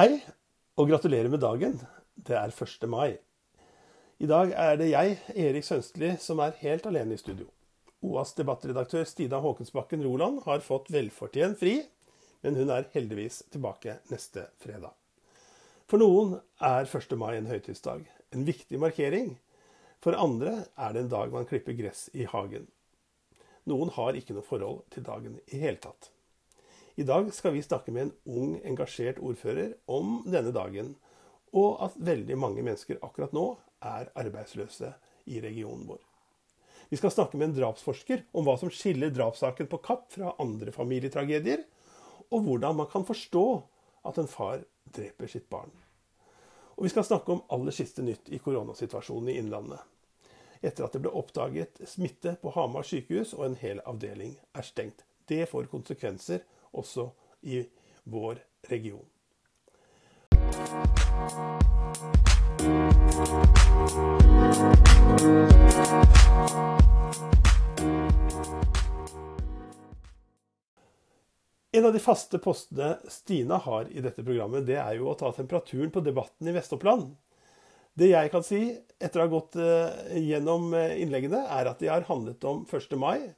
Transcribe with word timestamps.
Hei, 0.00 0.14
og 0.80 0.86
gratulerer 0.88 1.28
med 1.28 1.42
dagen. 1.42 1.74
Det 2.16 2.32
er 2.32 2.48
1. 2.48 2.86
mai. 2.88 3.18
I 4.16 4.28
dag 4.30 4.54
er 4.56 4.78
det 4.80 4.86
jeg, 4.88 5.16
Erik 5.36 5.66
Sønstli, 5.66 6.14
som 6.16 6.38
er 6.40 6.54
helt 6.62 6.86
alene 6.88 7.18
i 7.18 7.20
studio. 7.20 7.44
OAs 8.00 8.30
debattredaktør 8.38 9.04
Stina 9.04 9.42
Håkensbakken 9.44 10.00
Roland 10.06 10.38
har 10.46 10.62
fått 10.64 10.88
velfortjent 10.94 11.60
fri, 11.60 11.74
men 12.40 12.56
hun 12.56 12.72
er 12.72 12.88
heldigvis 12.94 13.42
tilbake 13.52 13.98
neste 14.08 14.46
fredag. 14.64 14.94
For 15.84 16.00
noen 16.00 16.38
er 16.64 16.88
1. 16.88 17.12
mai 17.20 17.34
en 17.34 17.50
høytidsdag, 17.50 18.06
en 18.32 18.46
viktig 18.48 18.80
markering. 18.80 19.34
For 20.00 20.16
andre 20.16 20.62
er 20.80 20.96
det 20.96 21.02
en 21.02 21.12
dag 21.12 21.34
man 21.34 21.50
klipper 21.50 21.76
gress 21.76 22.06
i 22.16 22.24
hagen. 22.24 22.70
Noen 23.68 23.92
har 23.98 24.16
ikke 24.16 24.38
noe 24.38 24.48
forhold 24.48 24.80
til 24.96 25.04
dagen 25.12 25.36
i 25.52 25.60
hele 25.60 25.82
tatt. 25.84 26.08
I 26.98 27.06
dag 27.06 27.28
skal 27.34 27.54
vi 27.54 27.62
snakke 27.62 27.92
med 27.94 28.02
en 28.02 28.12
ung, 28.24 28.54
engasjert 28.66 29.20
ordfører 29.22 29.76
om 29.86 30.20
denne 30.26 30.52
dagen, 30.54 30.94
og 31.54 31.82
at 31.86 31.98
veldig 31.98 32.38
mange 32.38 32.62
mennesker 32.66 32.98
akkurat 33.02 33.34
nå 33.34 33.44
er 33.82 34.10
arbeidsløse 34.18 34.92
i 35.30 35.40
regionen 35.42 35.86
vår. 35.88 36.00
Vi 36.90 36.98
skal 36.98 37.12
snakke 37.14 37.38
med 37.38 37.50
en 37.50 37.58
drapsforsker 37.60 38.24
om 38.34 38.46
hva 38.46 38.56
som 38.58 38.72
skiller 38.74 39.12
drapssaken 39.14 39.68
på 39.70 39.78
Kapp 39.84 40.08
fra 40.16 40.34
andre 40.42 40.74
familietragedier, 40.74 41.62
og 42.30 42.42
hvordan 42.46 42.80
man 42.82 42.90
kan 42.90 43.06
forstå 43.06 43.44
at 44.06 44.18
en 44.18 44.30
far 44.30 44.64
dreper 44.90 45.30
sitt 45.30 45.46
barn. 45.50 45.70
Og 46.74 46.86
vi 46.86 46.90
skal 46.90 47.06
snakke 47.06 47.34
om 47.34 47.44
aller 47.52 47.74
siste 47.76 48.02
nytt 48.02 48.30
i 48.32 48.40
koronasituasjonen 48.42 49.30
i 49.30 49.36
Innlandet. 49.38 49.82
Etter 50.60 50.86
at 50.86 50.94
det 50.96 51.02
ble 51.04 51.12
oppdaget 51.16 51.82
smitte 51.88 52.34
på 52.42 52.52
Hamar 52.56 52.86
sykehus 52.88 53.34
og 53.36 53.46
en 53.46 53.58
hel 53.60 53.82
avdeling 53.88 54.34
er 54.56 54.66
stengt. 54.66 55.04
Det 55.28 55.46
får 55.48 55.70
konsekvenser 55.70 56.42
også 56.72 57.10
i 57.42 57.64
vår 58.04 58.42
region. 58.70 59.06
En 71.72 71.86
av 71.86 71.92
de 71.94 72.00
faste 72.02 72.38
postene 72.42 72.96
Stina 73.08 73.56
har 73.62 73.86
i 73.88 74.02
dette 74.02 74.24
programmet, 74.26 74.66
det 74.66 74.76
er 74.82 74.96
jo 74.98 75.06
å 75.08 75.16
ta 75.18 75.30
temperaturen 75.32 75.92
på 75.94 76.02
debatten 76.02 76.50
i 76.50 76.54
Vest-Oppland. 76.56 77.14
Det 77.94 78.10
jeg 78.10 78.30
kan 78.32 78.44
si 78.46 78.60
etter 78.98 79.20
å 79.20 79.24
ha 79.26 79.30
gått 79.30 79.56
gjennom 80.18 80.74
innleggene, 80.74 81.44
er 81.46 81.70
at 81.70 81.80
de 81.80 81.88
har 81.90 82.08
handlet 82.10 82.44
om 82.48 82.64
1. 82.66 82.96
mai, 82.98 83.30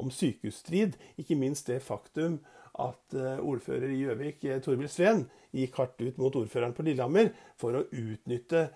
om 0.00 0.10
sykehusstrid, 0.10 0.96
ikke 1.20 1.38
minst 1.38 1.68
det 1.70 1.82
faktum 1.84 2.40
at 2.82 3.14
ordfører 3.38 3.92
i 3.92 4.00
Gjøvik, 4.00 4.46
Torvild 4.64 4.90
Sveen, 4.90 5.26
gikk 5.54 5.76
hardt 5.78 6.00
ut 6.02 6.16
mot 6.18 6.34
ordføreren 6.40 6.74
på 6.74 6.86
Lillehammer 6.86 7.30
for 7.60 7.78
å 7.78 7.84
utnytte 7.90 8.66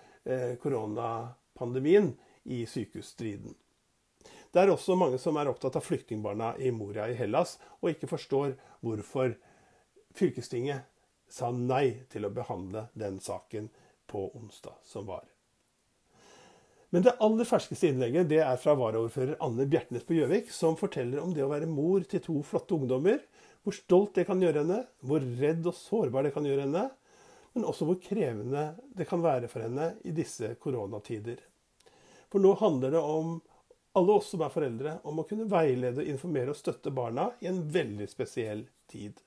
koronapandemien 0.63 2.13
i 2.47 2.63
sykehusstriden. 2.69 3.57
Det 4.53 4.63
er 4.63 4.71
også 4.73 4.97
mange 4.97 5.19
som 5.21 5.37
er 5.37 5.51
opptatt 5.51 5.77
av 5.77 5.85
flyktningbarna 5.85 6.55
i 6.63 6.71
Moria 6.73 7.09
i 7.11 7.17
Hellas, 7.19 7.57
og 7.83 7.91
ikke 7.93 8.09
forstår 8.11 8.55
hvorfor 8.87 9.35
fylkestinget 10.17 10.87
sa 11.29 11.51
nei 11.53 12.07
til 12.13 12.25
å 12.25 12.33
behandle 12.33 12.87
den 12.97 13.19
saken 13.21 13.69
på 14.09 14.31
onsdag 14.39 14.79
som 14.89 15.05
var. 15.09 15.27
Men 16.89 17.05
det 17.05 17.19
aller 17.21 17.45
ferskeste 17.45 17.91
innlegget 17.91 18.31
det 18.31 18.41
er 18.41 18.57
fra 18.61 18.73
varaordfører 18.79 19.37
Anne 19.45 19.67
Bjertnæs 19.69 20.07
på 20.09 20.17
Gjøvik, 20.17 20.49
som 20.55 20.79
forteller 20.81 21.21
om 21.21 21.35
det 21.37 21.45
å 21.45 21.51
være 21.51 21.69
mor 21.69 22.07
til 22.09 22.23
to 22.25 22.39
flotte 22.49 22.79
ungdommer. 22.79 23.21
Hvor 23.69 23.77
stolt 23.77 24.15
det 24.17 24.25
kan 24.25 24.41
gjøre 24.41 24.63
henne, 24.63 24.79
hvor 25.05 25.21
redd 25.21 25.67
og 25.69 25.75
sårbar 25.77 26.25
det 26.25 26.33
kan 26.33 26.47
gjøre 26.49 26.65
henne. 26.65 26.87
Men 27.53 27.67
også 27.69 27.85
hvor 27.85 27.99
krevende 28.01 28.63
det 28.97 29.05
kan 29.11 29.21
være 29.21 29.51
for 29.53 29.61
henne 29.61 29.91
i 30.09 30.13
disse 30.17 30.55
koronatider. 30.63 31.43
For 32.33 32.41
nå 32.41 32.55
handler 32.63 32.95
det 32.97 33.03
om 33.05 33.35
alle 33.99 34.15
oss 34.17 34.31
som 34.33 34.41
er 34.41 34.55
foreldre, 34.55 34.95
om 35.05 35.21
å 35.21 35.27
kunne 35.29 35.45
veilede, 35.53 36.07
informere 36.09 36.55
og 36.55 36.57
støtte 36.57 36.93
barna 36.97 37.27
i 37.45 37.51
en 37.51 37.61
veldig 37.69 38.09
spesiell 38.09 38.65
tid. 38.89 39.21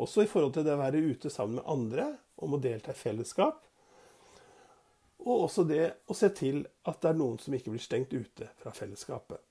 Også 0.00 0.24
i 0.24 0.30
forhold 0.30 0.56
til 0.56 0.64
det 0.64 0.72
å 0.72 0.80
være 0.80 1.04
ute 1.04 1.28
sammen 1.28 1.58
med 1.58 1.68
andre, 1.68 2.06
om 2.40 2.56
å 2.56 2.62
delta 2.62 2.96
i 2.96 3.00
fellesskap. 3.02 3.60
Og 5.26 5.44
også 5.44 5.66
det 5.68 5.90
å 6.08 6.16
se 6.16 6.32
til 6.40 6.62
at 6.88 7.02
det 7.02 7.12
er 7.12 7.20
noen 7.20 7.36
som 7.42 7.52
ikke 7.52 7.76
blir 7.76 7.84
stengt 7.84 8.16
ute 8.16 8.48
fra 8.62 8.72
fellesskapet. 8.72 9.44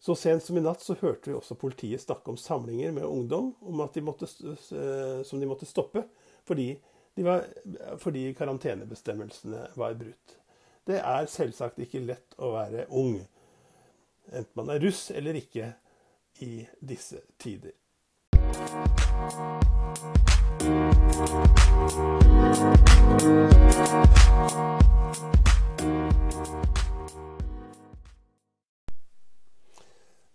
Så 0.00 0.14
sent 0.16 0.42
som 0.42 0.56
i 0.56 0.62
natt 0.64 0.80
så 0.80 0.94
hørte 0.96 1.28
vi 1.28 1.36
også 1.36 1.54
politiet 1.60 2.00
snakke 2.00 2.32
om 2.32 2.38
samlinger 2.40 2.92
med 2.96 3.04
ungdom 3.04 3.50
om 3.60 3.82
at 3.84 3.94
de 3.94 4.00
måtte, 4.00 4.26
som 4.26 5.40
de 5.40 5.48
måtte 5.48 5.68
stoppe 5.68 6.06
fordi, 6.48 6.70
var, 7.20 7.44
fordi 8.00 8.30
karantenebestemmelsene 8.38 9.66
var 9.76 9.98
brutt. 10.00 10.38
Det 10.88 11.02
er 11.04 11.28
selvsagt 11.28 11.82
ikke 11.84 12.00
lett 12.00 12.38
å 12.40 12.54
være 12.54 12.86
ung, 12.96 13.20
enten 14.32 14.56
man 14.56 14.72
er 14.72 14.80
russ 14.80 15.10
eller 15.12 15.36
ikke, 15.36 15.74
i 16.40 16.64
disse 16.80 17.20
tider. 17.36 17.76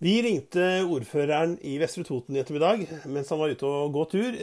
Vi 0.06 0.20
ringte 0.22 0.84
ordføreren 0.86 1.56
i 1.66 1.80
Vestre 1.82 2.04
Toten 2.06 2.36
i 2.36 2.42
ettermiddag 2.42 2.84
mens 3.10 3.32
han 3.32 3.40
var 3.40 3.54
ute 3.56 3.66
og 3.66 3.96
gå 3.96 4.04
tur. 4.12 4.36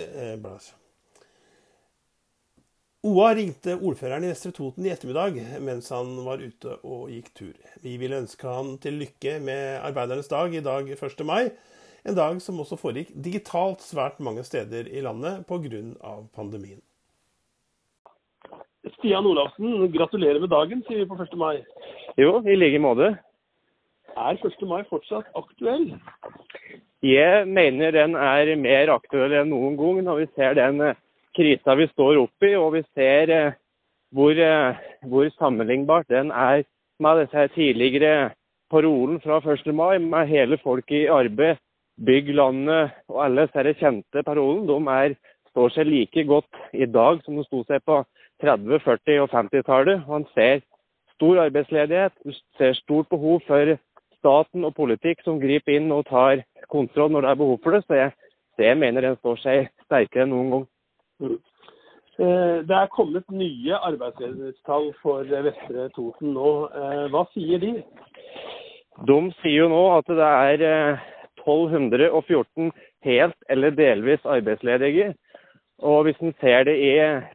OA 3.07 3.29
ringte 3.39 3.77
ordføreren 3.77 4.27
i 4.27 4.33
Vestre 4.33 4.51
Toten 4.57 4.89
i 4.89 4.91
ettermiddag 4.91 5.39
mens 5.63 5.93
han 5.95 6.11
var 6.27 6.43
ute 6.43 6.81
og 6.83 7.13
gikk 7.15 7.31
tur. 7.39 7.55
Vi 7.85 7.95
ville 8.01 8.19
ønske 8.25 8.49
han 8.49 8.75
til 8.83 8.99
lykke 9.05 9.39
med 9.45 9.79
arbeidernes 9.87 10.33
dag 10.33 10.51
i 10.51 10.65
dag 10.67 10.91
1. 10.97 11.27
mai, 11.29 11.53
en 12.03 12.19
dag 12.19 12.43
som 12.43 12.59
også 12.65 12.81
foregikk 12.81 13.15
digitalt 13.15 13.87
svært 13.87 14.19
mange 14.19 14.43
steder 14.49 14.91
i 14.91 15.05
landet 15.05 15.45
pga. 15.47 16.17
pandemien. 16.35 16.83
Stian 18.97 19.31
Olavsen, 19.31 19.93
gratulerer 19.95 20.43
med 20.43 20.51
dagen, 20.51 20.83
sier 20.89 21.05
vi 21.05 21.13
på 21.13 21.23
1. 21.23 21.39
mai. 21.39 21.61
Jo, 22.19 22.41
i 22.43 22.59
like 22.59 22.83
måte. 22.83 23.15
Er 24.17 24.37
1. 24.37 24.67
mai 24.69 24.83
fortsatt 24.91 25.29
aktuell? 25.35 25.95
Jeg 27.03 27.47
mener 27.49 27.91
den 27.91 28.15
er 28.15 28.53
mer 28.61 28.93
aktuell 28.93 29.33
enn 29.41 29.51
noen 29.51 29.77
gang 29.79 30.03
når 30.05 30.21
vi 30.21 30.27
ser 30.37 30.55
den 30.59 30.83
krisa 31.37 31.75
vi 31.79 31.89
står 31.91 32.21
oppi, 32.21 32.53
og 32.55 32.75
vi 32.77 32.83
ser 32.93 33.57
hvor, 34.13 34.37
hvor 35.09 35.31
sammenlignbart 35.39 36.09
den 36.13 36.31
er 36.31 36.65
med 37.01 37.23
disse 37.23 37.49
tidligere 37.55 38.33
parolen 38.71 39.21
fra 39.21 39.41
1. 39.41 39.75
mai, 39.75 39.99
med 39.99 40.29
hele 40.29 40.59
folket 40.59 41.07
i 41.07 41.13
arbeid, 41.13 41.57
bygg 41.97 42.35
landet 42.37 42.93
og 43.09 43.25
alle 43.25 43.47
disse 43.49 43.75
kjente 43.81 44.23
parolen. 44.23 44.67
De 44.69 44.77
er, 44.93 45.17
står 45.53 45.73
seg 45.73 45.89
like 45.89 46.25
godt 46.25 46.61
i 46.73 46.87
dag 46.87 47.25
som 47.25 47.37
de 47.37 47.45
sto 47.49 47.65
seg 47.65 47.81
på 47.85 48.03
30-, 48.45 48.79
40- 48.85 49.25
og 49.25 49.33
50-tallet. 49.33 50.05
Man 50.09 50.29
ser 50.35 50.61
stor 51.17 51.43
arbeidsledighet, 51.47 52.13
du 52.25 52.33
ser 52.59 52.77
stort 52.77 53.09
behov 53.09 53.41
for 53.47 53.77
staten 54.23 54.65
og 54.65 54.77
politikk 54.79 55.23
som 55.27 55.41
griper 55.43 55.77
inn 55.77 55.91
og 55.95 56.07
tar 56.09 56.45
kontroll 56.73 57.13
når 57.13 57.27
det 57.27 57.33
er 57.33 57.41
behov 57.43 57.59
for 57.63 57.77
det. 57.77 57.83
Så 57.87 57.99
jeg, 57.99 58.13
så 58.57 58.69
jeg 58.69 58.79
mener 58.79 59.05
den 59.05 59.19
står 59.21 59.41
seg 59.43 59.73
sterkere 59.87 60.27
enn 60.27 60.35
noen 60.35 60.53
gang. 60.55 60.69
Mm. 61.23 61.41
Det 62.69 62.77
er 62.77 62.91
kommet 62.93 63.25
nye 63.33 63.79
arbeidsledighetstall 63.89 64.91
for 65.03 65.27
Vestre 65.27 65.89
Toten 65.97 66.35
nå. 66.37 66.51
Hva 67.11 67.25
sier 67.33 67.59
de? 67.63 67.73
De 69.09 69.19
sier 69.41 69.63
jo 69.65 69.71
nå 69.73 69.81
at 69.97 70.13
det 70.13 70.29
er 70.29 71.01
1214 71.41 72.71
helt 73.09 73.49
eller 73.51 73.75
delvis 73.75 74.29
arbeidsledige. 74.29 75.15
Og 75.83 76.05
hvis 76.07 76.21
en 76.23 76.35
ser 76.41 76.69
det 76.69 76.77
i 76.79 76.93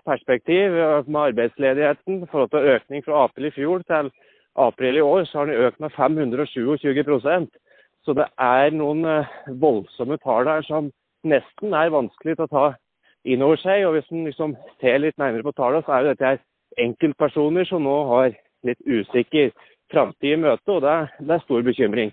perspektiv 0.07 0.77
med 1.09 1.19
arbeidsledigheten 1.19 2.23
i 2.23 2.29
forhold 2.31 2.53
til 2.53 2.69
økning 2.77 3.03
fra 3.03 3.25
april 3.25 3.49
i 3.49 3.55
fjor 3.57 3.83
til 3.89 4.11
april 4.57 4.97
i 4.97 5.05
år, 5.05 5.25
så 5.25 5.39
har 5.39 5.49
den 5.49 5.65
økt 5.67 5.79
med 5.79 5.93
527% 5.95 7.49
Så 8.05 8.13
det 8.15 8.25
er 8.39 8.71
noen 8.71 9.03
voldsomme 9.59 10.17
tall 10.23 10.47
her 10.47 10.61
som 10.63 10.91
nesten 11.27 11.73
er 11.75 11.91
vanskelig 11.91 12.37
til 12.37 12.45
å 12.45 12.51
ta 12.53 12.67
inn 13.27 13.43
over 13.43 13.59
seg. 13.59 13.83
Og 13.83 13.97
hvis 13.97 14.11
en 14.11 14.23
liksom 14.29 14.55
ser 14.81 15.01
litt 15.03 15.17
nærmere 15.19 15.43
på 15.43 15.51
tallene, 15.57 15.83
så 15.83 15.91
er 15.91 16.05
jo 16.05 16.13
dette 16.13 16.29
her 16.29 16.39
enkeltpersoner 16.85 17.67
som 17.67 17.83
nå 17.83 17.97
har 18.11 18.31
litt 18.67 18.79
usikker 18.87 19.51
framtid 19.91 20.33
i 20.37 20.39
møte, 20.39 20.71
og 20.71 20.81
det 20.83 20.93
er, 20.93 21.11
det 21.19 21.35
er 21.35 21.43
stor 21.45 21.67
bekymring. 21.67 22.11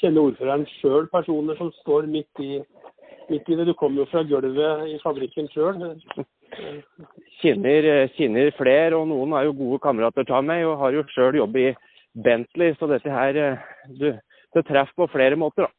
Kjenner 0.00 0.28
ordføreren 0.28 0.64
sjøl 0.78 1.08
personer 1.12 1.58
som 1.58 1.72
står 1.80 2.08
midt 2.10 2.44
i, 2.44 2.52
midt 3.30 3.48
i 3.48 3.58
det? 3.58 3.68
Du 3.68 3.74
kommer 3.78 4.02
jo 4.02 4.08
fra 4.10 4.24
gulvet 4.26 4.88
i 4.90 4.98
fabrikken 5.04 5.50
sjøl. 5.52 5.82
Kjenner, 7.42 7.88
kjenner 8.16 8.52
flere, 8.54 8.94
og 8.96 9.08
noen 9.10 9.34
er 9.34 9.48
jo 9.48 9.56
gode 9.58 9.80
kamerater 9.82 10.28
av 10.30 10.44
meg, 10.46 10.64
og 10.66 10.78
har 10.78 10.94
jo 10.94 11.06
sjøl 11.10 11.40
jobbet 11.40 11.72
i 11.72 12.22
Bentley, 12.22 12.74
så 12.78 12.86
dette 12.90 13.10
her 13.10 13.38
du, 13.98 14.12
det 14.54 14.66
treffer 14.68 14.94
på 15.00 15.08
flere 15.10 15.38
måter, 15.40 15.66
da. 15.66 15.72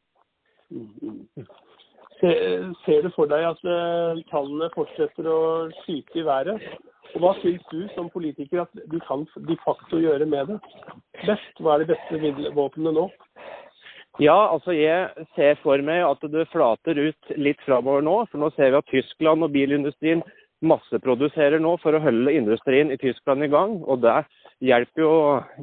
Ser 2.84 3.04
du 3.04 3.10
for 3.14 3.28
deg 3.28 3.44
at 3.48 3.62
tallene 4.30 4.70
fortsetter 4.74 5.28
å 5.28 5.40
skyte 5.82 6.20
i 6.20 6.26
været? 6.26 6.68
Og 7.14 7.22
Hva 7.22 7.32
syns 7.38 7.62
du 7.70 7.84
som 7.94 8.08
politiker 8.10 8.64
at 8.64 8.72
de 8.90 9.00
kan 9.06 9.26
de 9.48 9.56
facto 9.62 10.00
gjøre 10.02 10.26
med 10.26 10.50
det? 10.50 10.58
Best, 11.24 11.60
Hva 11.60 11.76
er 11.76 11.84
de 11.84 11.92
beste 11.92 12.52
våpenet 12.56 12.96
nå? 12.96 13.08
Ja, 14.22 14.54
altså 14.54 14.74
jeg 14.74 15.26
ser 15.34 15.58
for 15.62 15.80
meg 15.82 16.04
at 16.06 16.22
det 16.30 16.46
flater 16.52 16.98
ut 16.98 17.30
litt 17.34 17.60
framover 17.66 18.02
nå. 18.02 18.16
For 18.30 18.42
nå 18.42 18.50
ser 18.54 18.70
vi 18.70 18.78
at 18.78 18.90
Tyskland 18.90 19.46
og 19.46 19.54
bilindustrien 19.54 20.22
masseproduserer 20.66 21.62
nå 21.62 21.76
for 21.82 21.96
å 21.96 22.02
holde 22.02 22.34
industrien 22.34 22.92
i 22.92 22.98
Tyskland 23.00 23.44
i 23.46 23.50
gang. 23.52 23.78
Og 23.84 24.02
det 24.04 24.22
hjelper 24.64 25.04
jo 25.04 25.14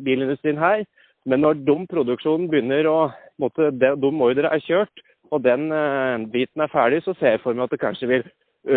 bilindustrien 0.05 0.59
her. 0.61 0.85
Men 1.25 1.43
når 1.45 1.61
de 1.67 1.77
produksjonen 1.89 2.49
begynner 2.49 2.87
å 2.89 2.99
måtte, 3.41 3.69
de, 3.71 3.93
de 4.01 4.11
ordre 4.27 4.49
er 4.49 4.63
kjørt, 4.65 5.03
og 5.31 5.43
den 5.45 5.69
eh, 5.71 6.23
biten 6.33 6.63
er 6.63 6.71
ferdig, 6.71 7.03
så 7.05 7.13
ser 7.19 7.37
jeg 7.37 7.43
for 7.43 7.55
meg 7.55 7.69
at 7.69 7.75
det 7.75 7.83
kanskje 7.83 8.09
vil 8.09 8.25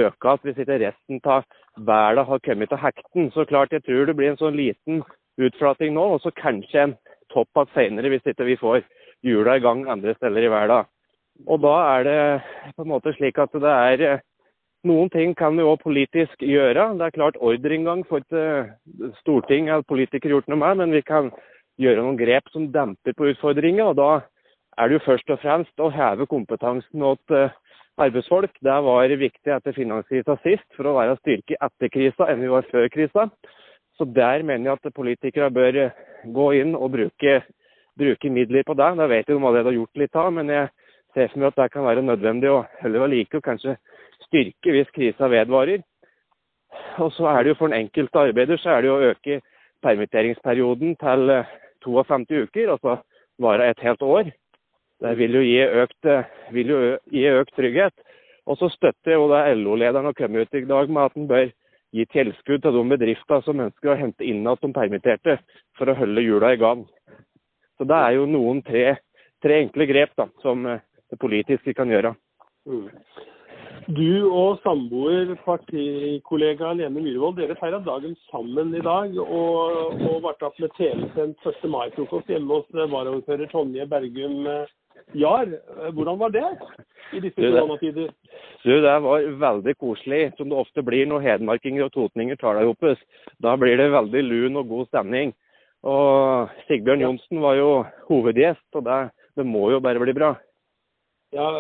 øke 0.05 0.31
at 0.31 0.45
hvis 0.47 0.61
ikke 0.63 0.81
resten 0.81 1.21
av 1.25 1.45
verden 1.77 2.29
har 2.29 2.43
kommet 2.45 2.71
til 2.71 2.81
hekten. 2.81 3.31
Så 3.35 3.47
klart, 3.49 3.73
jeg 3.73 3.85
tror 3.85 4.07
det 4.07 4.17
blir 4.17 4.33
en 4.33 4.41
sånn 4.41 4.57
liten 4.57 5.03
utflating 5.41 5.97
nå, 5.97 6.05
og 6.15 6.23
så 6.23 6.31
kanskje 6.37 6.85
en 6.85 6.99
topp 7.33 7.51
igjen 7.57 7.73
senere 7.75 8.13
hvis 8.13 8.29
ikke 8.31 8.47
vi 8.47 8.61
får 8.61 8.85
hjula 9.27 9.57
i 9.57 9.65
gang 9.65 9.83
andre 9.91 10.15
steder 10.15 10.47
i 10.47 10.53
verden. 10.53 10.87
Og 11.51 11.59
da 11.65 11.75
er 11.97 12.07
det 12.07 12.21
på 12.77 12.85
en 12.85 12.93
måte 12.93 13.15
slik 13.17 13.41
at 13.43 13.57
det 13.59 13.73
er 13.75 14.23
noen 14.89 15.11
ting 15.13 15.35
kan 15.39 15.57
vi 15.57 15.65
òg 15.65 15.81
politisk 15.83 16.45
gjøre. 16.45 16.91
Det 16.99 17.07
er 17.07 17.17
klart 17.17 17.41
ordreinngang 17.41 18.05
får 18.09 18.25
ikke 18.25 19.15
storting 19.23 19.69
eller 19.69 19.87
politikere 19.89 20.37
gjort 20.37 20.49
noe 20.53 20.61
med, 20.61 20.81
men 20.83 20.95
vi 20.95 21.03
kan 21.07 21.31
gjøre 21.81 22.05
noen 22.05 22.19
grep 22.21 22.49
som 22.53 22.71
demper 22.73 23.17
på 23.17 23.33
utfordringer. 23.33 23.91
Og 23.91 23.99
da 23.99 24.11
er 24.79 24.91
det 24.91 24.99
jo 24.99 25.07
først 25.07 25.31
og 25.33 25.41
fremst 25.43 25.83
å 25.83 25.91
heve 25.95 26.29
kompetansen 26.31 27.05
hos 27.05 27.37
arbeidsfolk. 27.97 28.55
Det 28.61 28.79
var 28.89 29.17
viktig 29.19 29.57
etter 29.57 29.77
finanskrisa 29.77 30.39
sist 30.45 30.67
for 30.77 30.91
å 30.91 30.97
være 30.99 31.19
styrke 31.23 31.59
etter 31.63 31.93
krisa 31.93 32.31
enn 32.31 32.43
vi 32.45 32.53
var 32.53 32.67
før 32.71 32.89
krisa. 32.93 33.29
Så 33.99 34.07
der 34.11 34.43
mener 34.43 34.73
jeg 34.73 34.81
at 34.81 34.95
politikere 34.95 35.53
bør 35.55 35.81
gå 36.35 36.47
inn 36.59 36.75
og 36.75 36.91
bruke, 36.97 37.43
bruke 37.99 38.31
midler 38.31 38.67
på 38.67 38.75
det. 38.75 38.91
Det 38.99 39.11
vet 39.11 39.29
jeg 39.29 39.37
de 39.37 39.45
allerede 39.45 39.71
har 39.71 39.79
gjort 39.79 40.03
litt 40.03 40.19
av, 40.19 40.33
men 40.35 40.51
jeg 40.51 40.71
ser 41.15 41.31
for 41.31 41.41
meg 41.41 41.53
at 41.53 41.61
det 41.61 41.73
kan 41.73 41.87
være 41.87 42.03
nødvendig 42.03 42.51
å 42.51 42.65
heller 42.81 43.05
være 43.05 43.15
like 43.15 43.39
og 43.39 43.47
kanskje 43.47 43.77
styrke 44.35 44.75
hvis 44.75 44.91
krisa 44.95 45.31
vedvarer. 45.31 45.83
Og 46.99 47.13
så 47.15 47.27
er 47.31 47.43
det 47.43 47.55
jo 47.55 47.59
for 47.59 47.71
den 47.71 47.87
enkelte 47.87 48.19
arbeider 48.29 48.59
så 48.59 48.75
er 48.75 48.83
det 48.83 48.91
jo 48.91 48.97
å 48.99 49.11
øke 49.13 49.41
permitteringsperioden 49.85 50.97
til 50.99 51.35
52 51.85 52.49
uker, 52.49 52.73
altså 52.73 52.97
vare 53.39 53.69
et 53.71 53.83
helt 53.85 54.03
år. 54.03 54.31
Det 55.03 55.13
vil 55.19 55.37
jo 55.39 55.43
gi 55.45 55.61
økt, 55.83 56.09
vil 56.55 56.71
jo 56.73 56.79
gi 57.13 57.27
økt 57.31 57.55
trygghet. 57.55 57.95
Og 58.47 58.59
så 58.61 58.69
støtter 58.73 59.15
jo 59.15 59.29
LO-lederen 59.29 60.11
å 60.11 60.17
komme 60.17 60.45
ut 60.45 60.55
i 60.55 60.65
dag 60.69 60.91
med 60.91 61.05
at 61.05 61.17
en 61.17 61.29
bør 61.29 61.47
gi 61.95 62.05
tilskudd 62.11 62.65
til 62.65 62.75
de 62.75 62.83
bedriftene 62.91 63.47
som 63.47 63.63
ønsker 63.63 63.93
å 63.93 63.99
hente 63.99 64.27
inn 64.27 64.43
igjen 64.43 64.61
de 64.61 64.73
permitterte, 64.75 65.39
for 65.79 65.89
å 65.89 65.97
holde 65.99 66.25
hjula 66.25 66.53
i 66.55 66.61
gang. 66.61 66.83
Så 67.79 67.87
Det 67.87 67.97
er 67.97 68.17
jo 68.19 68.27
noen 68.27 68.63
tre, 68.63 68.97
tre 69.43 69.61
enkle 69.63 69.87
grep 69.87 70.13
da, 70.17 70.29
som 70.43 70.67
eh, 70.67 70.83
det 71.11 71.19
politiske 71.19 71.75
kan 71.75 71.91
gjøre. 71.91 72.15
Mm. 72.67 72.91
Du 73.85 74.31
og 74.33 74.63
samboer, 74.63 75.35
partikollega 75.45 76.71
Lene 76.73 77.03
Myhrvold, 77.05 77.37
dere 77.37 77.57
feira 77.59 77.83
dagen 77.85 78.15
sammen 78.31 78.71
i 78.73 78.81
dag. 78.81 79.13
Og, 79.21 79.99
og 80.09 80.23
varte 80.25 80.47
opp 80.49 80.57
med 80.63 80.73
TV-sendt 80.79 81.45
1. 81.51 81.67
mai-frokost 81.69 82.31
hjemme 82.33 82.63
hos 82.63 82.71
varaordfører 82.73 83.51
Tonje 83.53 83.85
Bergum 83.91 84.49
Jahr. 85.13 85.53
Eh, 85.53 85.91
hvordan 85.93 86.17
var 86.23 86.33
det 86.33 86.47
i 87.13 87.21
disse 87.27 87.37
koronatider? 87.37 88.09
Du, 88.65 88.73
Det 88.73 88.97
var 89.05 89.29
veldig 89.45 89.77
koselig, 89.77 90.23
som 90.39 90.49
det 90.49 90.63
ofte 90.65 90.87
blir 90.87 91.05
når 91.11 91.27
hedmarkinger 91.29 91.85
og 91.85 91.93
totninger 91.93 92.41
tar 92.41 92.57
deg 92.57 92.73
oppes. 92.73 93.05
Da 93.37 93.53
blir 93.61 93.77
det 93.77 93.93
veldig 93.93 94.25
lun 94.31 94.63
og 94.63 94.73
god 94.73 94.89
stemning. 94.89 95.37
Og 95.85 96.49
Sigbjørn 96.71 97.05
Johnsen 97.05 97.45
var 97.45 97.61
jo 97.61 97.71
hovedgjest, 98.09 98.65
og 98.73 98.89
det, 98.89 99.01
det 99.37 99.45
må 99.45 99.69
jo 99.75 99.85
bare 99.85 100.01
bli 100.01 100.17
bra. 100.17 100.33
Ja, 101.35 101.51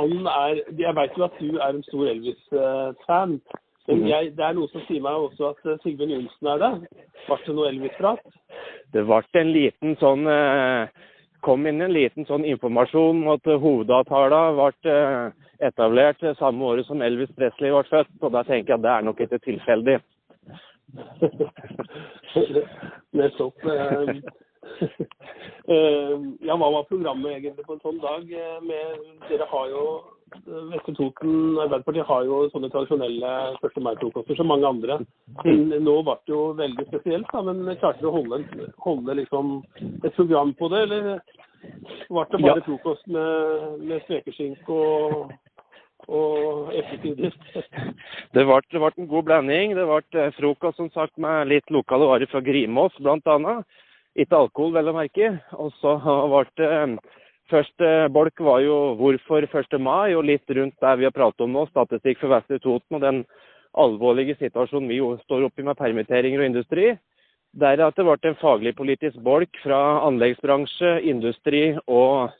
han 0.00 0.30
er 0.32 0.62
Jeg 0.78 0.96
veit 0.96 1.18
jo 1.18 1.26
at 1.26 1.36
du 1.40 1.58
er 1.58 1.74
en 1.74 1.84
stor 1.88 2.12
Elvis-fan. 2.14 3.40
Men 3.88 3.98
mhm. 3.98 4.08
jeg, 4.08 4.32
det 4.36 4.44
er 4.44 4.56
noe 4.56 4.70
som 4.70 4.82
sier 4.86 5.02
meg 5.02 5.28
også 5.28 5.54
at 5.54 5.70
Sigbjørn 5.82 6.14
Johnsen 6.14 6.50
er 6.52 6.60
det. 6.62 6.72
Ble 7.26 7.38
det 7.46 7.54
noe 7.56 7.70
Elvis-prat? 7.70 8.26
Det 8.94 9.06
ble 9.06 9.22
en 9.40 9.54
liten 9.54 9.96
sånn 10.02 10.28
øh, 10.30 11.06
kom 11.44 11.66
inn 11.66 11.82
en 11.82 11.94
liten 11.94 12.26
sånn 12.28 12.44
informasjon 12.48 13.22
om 13.24 13.32
at 13.34 13.48
hovedavtalen 13.62 14.58
ble 14.58 14.92
eh, 14.92 15.46
etablert 15.70 16.24
samme 16.38 16.72
året 16.72 16.88
som 16.88 17.02
Elvis 17.04 17.32
Presley 17.36 17.72
ble 17.72 17.84
født. 17.88 18.12
Og 18.20 18.34
da 18.34 18.44
tenker 18.48 18.74
jeg 18.74 18.80
at 18.80 18.84
det 18.84 18.92
er 18.92 19.08
nok 19.08 19.22
ikke 19.24 19.40
tilfeldig. 19.46 19.96
Nettopp. 23.16 23.66
Eh, 24.60 24.88
eh, 25.74 26.14
ja, 26.46 26.56
hva 26.56 26.70
var 26.76 26.88
programmet 26.88 27.38
egentlig 27.38 27.66
på 27.66 27.76
en 27.76 27.84
sånn 27.84 28.00
dag? 28.02 28.32
Med, 28.66 29.04
dere 29.28 29.48
har 29.50 29.68
jo 29.72 29.84
Vestre 30.46 30.94
Toten 30.94 31.58
Arbeiderpartiet 31.58 32.06
har 32.06 32.26
jo 32.28 32.44
sånne 32.52 32.70
tradisjonelle 32.70 33.30
1. 33.66 33.80
mai-frokoster 33.82 34.38
som 34.38 34.50
mange 34.50 34.68
andre. 34.68 35.00
Nå 35.42 35.96
ble 36.06 36.14
det 36.14 36.30
jo 36.32 36.42
veldig 36.60 36.86
spesielt, 36.86 37.26
da, 37.32 37.42
men 37.42 37.64
klarte 37.80 37.98
dere 37.98 38.12
å 38.12 38.16
holde, 38.20 38.68
holde 38.84 39.16
liksom 39.18 39.56
et 40.04 40.14
program 40.14 40.54
på 40.58 40.70
det? 40.70 40.84
Eller 40.86 41.08
ble 41.10 42.26
det 42.30 42.42
bare 42.44 42.60
ja. 42.60 42.66
frokost 42.68 43.10
med, 43.10 43.84
med 43.90 44.06
spekeskinke 44.06 44.70
og, 44.70 45.34
og 46.06 46.72
eplesider? 46.78 47.34
Det 48.34 48.46
ble, 48.46 48.60
det 48.70 48.78
ble 48.78 48.90
en 48.94 49.10
god 49.10 49.26
blanding. 49.26 49.72
Det 49.74 49.84
ble 49.88 50.22
eh, 50.22 50.34
frokost 50.38 50.78
som 50.78 50.90
sagt 50.94 51.18
med 51.18 51.50
litt 51.50 51.74
lokale 51.74 52.06
varer 52.06 52.30
fra 52.30 52.42
Grimås 52.46 52.94
bl.a. 53.02 53.56
Ikke 54.18 54.38
alkohol, 54.38 54.72
vel 54.74 54.90
å 54.90 54.96
merke. 54.96 55.32
Og 55.58 55.74
så 55.78 55.96
ble 56.00 56.44
det 56.58 56.70
Første 57.50 57.86
bolk 58.14 58.38
var 58.46 58.60
jo 58.62 58.74
hvorfor 59.00 59.42
1. 59.42 59.72
mai, 59.82 60.14
og 60.14 60.22
litt 60.28 60.52
rundt 60.54 60.76
det 60.78 60.92
vi 61.00 61.06
har 61.08 61.14
pratet 61.14 61.42
om 61.42 61.50
nå, 61.50 61.64
statistikk 61.72 62.20
for 62.20 62.30
Vestre 62.30 62.60
Toten 62.62 63.00
og 63.00 63.02
den 63.02 63.24
alvorlige 63.74 64.36
situasjonen 64.38 64.86
vi 64.90 65.00
står 65.24 65.48
oppe 65.48 65.62
i 65.62 65.66
med 65.66 65.78
permitteringer 65.78 66.44
og 66.44 66.46
industri. 66.46 66.92
Deretter 67.58 68.06
ble 68.06 68.14
det 68.22 68.30
en 68.30 68.38
faglig 68.38 68.76
politisk 68.78 69.18
bolk 69.26 69.58
fra 69.64 69.80
anleggsbransje, 70.06 71.00
industri 71.10 71.64
og 71.90 72.30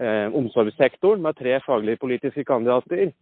eh, 0.00 0.32
omsorgssektoren 0.32 1.20
med 1.24 1.36
tre 1.36 1.58
faglig 1.66 1.98
politiske 2.00 2.46
kandidater. 2.48 3.12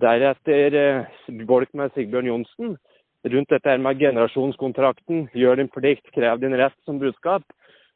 Deretter 0.00 0.78
eh, 0.80 1.20
bolk 1.44 1.76
med 1.76 1.92
Sigbjørn 1.92 2.32
Johnsen 2.32 2.78
rundt 3.24 3.50
dette 3.52 3.76
med 3.78 3.98
generasjonskontrakten, 4.00 5.28
gjør 5.36 5.60
din 5.60 5.70
plikt, 5.72 6.10
krev 6.14 6.40
din 6.40 6.56
rett 6.56 6.76
som 6.84 7.00
budskap. 7.00 7.44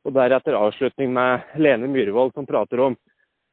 Og 0.04 0.12
deretter 0.12 0.56
avslutning 0.58 1.14
med 1.16 1.56
Lene 1.56 1.88
Myhrvold, 1.88 2.34
som 2.36 2.46
prater 2.46 2.82
om 2.84 2.96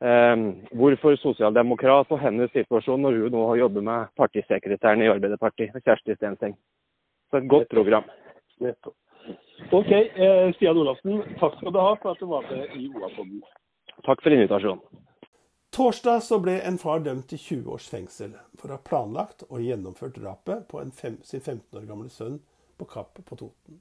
eh, 0.03 0.41
hvorfor 0.75 1.15
sosialdemokrat 1.21 2.11
og 2.11 2.19
hennes 2.19 2.51
situasjon 2.51 2.99
når 3.05 3.21
hun 3.21 3.37
nå 3.37 3.45
har 3.53 3.61
jobbet 3.61 3.87
med 3.87 4.11
partisekretæren 4.19 5.05
i 5.05 5.11
Arbeiderpartiet, 5.13 5.77
Kjersti 5.85 6.17
Stenseng. 6.17 6.57
Så 7.31 7.39
et 7.39 7.47
godt 7.47 7.69
program. 7.71 8.09
OK. 9.71 9.91
Eh, 9.91 10.51
Stian 10.57 10.77
Olafsen, 10.77 11.23
takk 11.39 11.55
skal 11.61 11.71
du 11.71 11.79
ha 11.79 11.95
for 12.01 12.11
at 12.11 12.19
du 12.19 12.27
var 12.27 12.43
med 12.51 12.75
i 12.75 12.89
OA-podden. 12.91 13.39
Takk 14.03 14.23
for 14.25 14.35
invitasjonen. 14.35 14.83
Torsdag 15.71 16.23
så 16.23 16.35
ble 16.43 16.57
en 16.67 16.75
far 16.75 16.99
dømt 16.99 17.29
til 17.31 17.39
20 17.39 17.69
års 17.71 17.85
fengsel 17.87 18.33
for 18.59 18.67
å 18.67 18.75
ha 18.75 18.83
planlagt 18.83 19.45
og 19.47 19.61
gjennomført 19.63 20.17
drapet 20.19 20.65
på 20.67 20.81
fem, 20.91 21.15
sin 21.23 21.39
15 21.39 21.77
år 21.79 21.85
gamle 21.87 22.11
sønn 22.11 22.41
på 22.75 22.87
Kapp 22.91 23.21
på 23.23 23.37
Toten. 23.39 23.77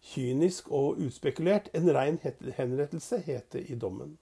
Kynisk 0.00 0.70
og 0.72 1.02
utspekulert. 1.04 1.68
En 1.76 1.92
rein 1.92 2.16
henrettelse, 2.24 3.20
het 3.26 3.50
det 3.52 3.66
i 3.68 3.76
dommen. 3.76 4.16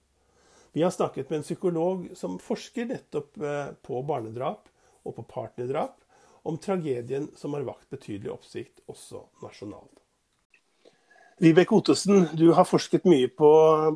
Vi 0.75 0.83
har 0.83 0.91
snakket 0.91 1.31
med 1.31 1.39
en 1.39 1.47
psykolog 1.47 2.05
som 2.19 2.35
forsker 2.43 2.91
nettopp 2.91 3.39
eh, 3.39 3.71
på 3.79 4.03
barnedrap 4.03 4.67
og 5.07 5.15
på 5.15 5.27
partnerdrap, 5.37 5.95
om 6.43 6.59
tragedien 6.59 7.29
som 7.39 7.55
har 7.55 7.63
vakt 7.63 7.87
betydelig 7.95 8.35
oppsikt 8.35 8.83
også 8.91 9.23
nasjonalt. 9.39 10.02
Vibeke 11.41 11.75
Ottesen, 11.75 12.27
du 12.37 12.51
har 12.53 12.67
forsket 12.69 13.07
mye 13.09 13.29
på 13.31 13.47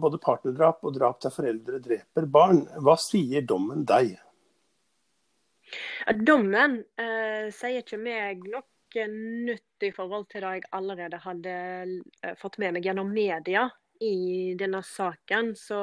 både 0.02 0.18
partnerdrap 0.22 0.82
og 0.88 0.96
drap 0.96 1.20
der 1.22 1.34
foreldre 1.34 1.82
dreper 1.84 2.26
barn. 2.26 2.64
Hva 2.82 2.98
sier 3.00 3.46
dommen 3.46 3.86
deg? 3.88 4.16
Dommen 6.24 6.80
eh, 6.98 7.50
sier 7.54 7.84
ikke 7.84 8.00
meg 8.02 8.46
nok 8.48 8.66
nytt 9.12 9.84
i 9.84 9.92
forhold 9.94 10.26
til 10.32 10.42
det 10.42 10.54
jeg 10.56 10.70
allerede 10.74 11.20
hadde 11.22 11.54
eh, 12.24 12.34
fått 12.40 12.58
med 12.64 12.78
meg 12.78 12.88
gjennom 12.88 13.12
media 13.14 13.68
i 14.02 14.56
denne 14.58 14.82
saken. 14.86 15.54
Så 15.60 15.82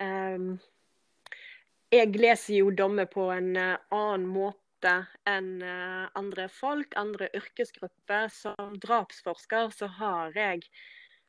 eh, 0.00 0.46
jeg 1.94 2.12
leser 2.18 2.60
jo 2.60 2.74
dommer 2.74 3.08
på 3.10 3.30
en 3.34 3.56
eh, 3.56 3.80
annen 3.90 4.28
måte 4.30 4.63
enn 5.28 5.62
andre 5.64 6.48
folk, 6.52 6.94
andre 7.00 7.30
yrkesgrupper. 7.36 8.28
Som 8.32 8.76
drapsforsker 8.82 9.72
så 9.74 9.88
har 10.00 10.36
jeg 10.36 10.66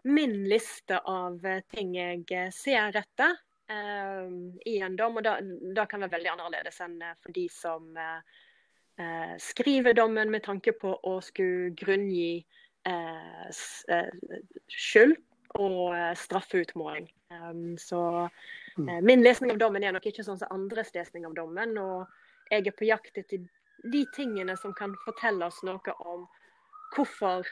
min 0.06 0.44
liste 0.50 1.00
av 1.10 1.40
ting 1.74 1.96
jeg 1.98 2.52
ser 2.54 2.98
etter. 3.02 3.38
eh, 3.70 4.30
i 4.66 4.80
en 4.80 4.96
dom. 4.96 5.18
Og 5.18 5.24
da, 5.24 5.86
kan 5.90 6.04
være 6.04 6.16
veldig 6.18 6.34
annerledes 6.36 6.82
enn 6.86 7.00
eh, 7.02 7.16
for 7.24 7.36
de 7.36 7.46
som 7.52 7.98
eh, 7.98 8.42
eh, 9.02 9.36
skriver 9.42 9.98
dommen 9.98 10.32
med 10.34 10.46
tanke 10.46 10.76
på 10.78 10.96
å 10.96 11.18
skulle 11.26 11.74
grunngi 11.78 12.46
skyld 14.70 15.16
og 15.58 15.96
straffeutmåling. 16.22 17.08
Um, 17.34 17.80
så 17.82 18.30
mm. 18.78 18.92
min 19.02 19.24
lesning 19.26 19.50
av 19.56 19.58
dommen 19.58 19.82
er 19.82 19.96
nok 19.96 20.06
ikke 20.06 20.22
sånn 20.28 20.38
som 20.38 20.54
andres 20.54 20.94
lesning 20.94 21.26
av 21.26 21.34
dommen. 21.34 21.74
Og 21.82 22.06
jeg 22.52 22.68
er 22.68 22.78
på 22.78 22.88
jakt 22.88 23.18
etter 23.18 23.46
de 23.84 24.06
tingene 24.16 24.56
som 24.58 24.74
kan 24.74 24.96
fortelle 25.06 25.46
oss 25.46 25.62
noe 25.66 25.96
om 26.06 26.26
hvorfor 26.96 27.46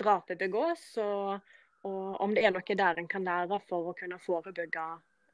drapet 0.00 0.40
begås, 0.40 0.82
og, 1.00 1.40
og, 1.84 2.20
om 2.20 2.34
det 2.34 2.44
er 2.44 2.54
noe 2.54 2.76
der 2.76 3.00
en 3.00 3.08
kan 3.08 3.24
lære 3.24 3.60
for 3.68 3.90
å 3.90 3.96
kunne 3.98 4.18
forebygge 4.22 4.86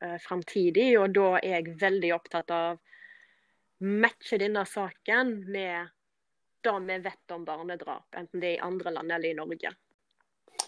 uh, 0.04 0.18
framtidig. 0.22 0.90
Og 1.00 1.14
da 1.16 1.36
er 1.40 1.58
jeg 1.60 1.78
veldig 1.80 2.12
opptatt 2.16 2.52
av 2.54 2.78
matche 3.86 4.38
denne 4.40 4.64
saken 4.66 5.34
med 5.52 5.92
det 6.66 6.78
vi 6.86 6.98
vet 7.04 7.34
om 7.34 7.44
barnedrap, 7.46 8.08
enten 8.18 8.42
det 8.42 8.48
er 8.48 8.56
i 8.56 8.64
andre 8.66 8.90
land 8.96 9.12
eller 9.12 9.30
i 9.30 9.38
Norge. 9.38 9.70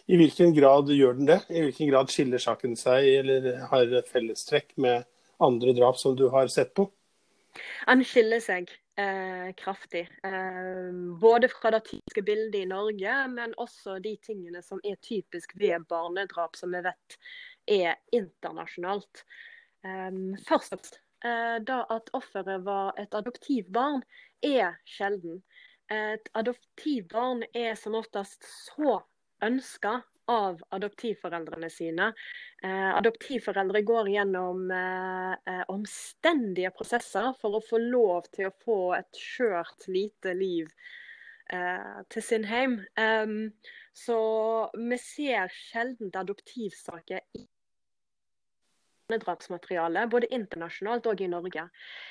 I 0.08 0.16
hvilken 0.20 0.52
grad 0.54 0.90
gjør 0.92 1.16
den 1.18 1.28
det? 1.28 1.40
I 1.50 1.64
hvilken 1.66 1.90
grad 1.90 2.12
skiller 2.12 2.40
saken 2.40 2.76
seg 2.78 3.08
eller 3.18 3.48
har 3.72 3.90
fellestrekk 4.08 4.76
med 4.80 5.08
andre 5.42 5.74
drap 5.76 5.98
som 6.00 6.14
du 6.16 6.28
har 6.32 6.48
sett 6.52 6.70
på? 6.78 6.86
Den 7.88 8.04
skiller 8.06 8.42
seg 8.42 8.70
eh, 9.00 9.50
kraftig. 9.58 10.04
Eh, 10.26 10.90
både 11.20 11.50
fra 11.52 11.72
det 11.74 11.84
typiske 11.88 12.22
bildet 12.26 12.62
i 12.62 12.70
Norge, 12.70 13.14
men 13.32 13.54
også 13.58 13.98
de 14.04 14.14
tingene 14.22 14.62
som 14.64 14.82
er 14.84 14.98
typisk 15.02 15.54
ved 15.60 15.86
barnedrap, 15.90 16.56
som 16.56 16.74
vi 16.74 16.82
vet 16.86 17.18
er 17.78 17.96
internasjonalt. 18.14 19.24
Eh, 19.86 20.10
først 20.48 20.76
og 20.76 20.90
eh, 21.24 21.56
da 21.64 21.82
at 21.94 22.12
offeret 22.16 22.64
var 22.66 22.94
et 23.00 23.14
adoptivbarn, 23.14 24.04
er 24.42 24.76
sjelden. 24.86 25.42
Et 25.90 26.28
adoptivbarn 26.36 27.42
er 27.56 27.74
som 27.80 27.96
oftest 27.98 28.44
så 28.44 29.00
ønska 29.42 30.02
av 30.28 30.60
adoptivforeldrene 30.76 31.70
sine. 31.72 32.12
Eh, 32.62 32.90
adoptivforeldre 32.98 33.82
går 33.88 34.10
gjennom 34.12 34.70
eh, 34.70 35.34
eh, 35.48 35.64
omstendige 35.72 36.72
prosesser 36.76 37.32
for 37.40 37.58
å 37.58 37.64
få 37.64 37.80
lov 37.82 38.30
til 38.34 38.50
å 38.50 38.56
få 38.64 38.78
et 38.98 39.20
skjørt, 39.20 39.88
lite 39.88 40.34
liv 40.36 40.70
eh, 41.52 42.00
til 42.12 42.24
sin 42.24 42.48
heim. 42.48 42.80
Så 43.98 44.18
vi 44.76 44.98
ser 45.02 45.50
sjelden 45.50 46.12
adoptivsaker 46.14 47.24
i 47.34 47.46
barnedrapsmateriale, 49.08 50.06
både 50.06 50.28
internasjonalt 50.34 51.06
og 51.06 51.20
i 51.20 51.28
Norge. 51.28 51.64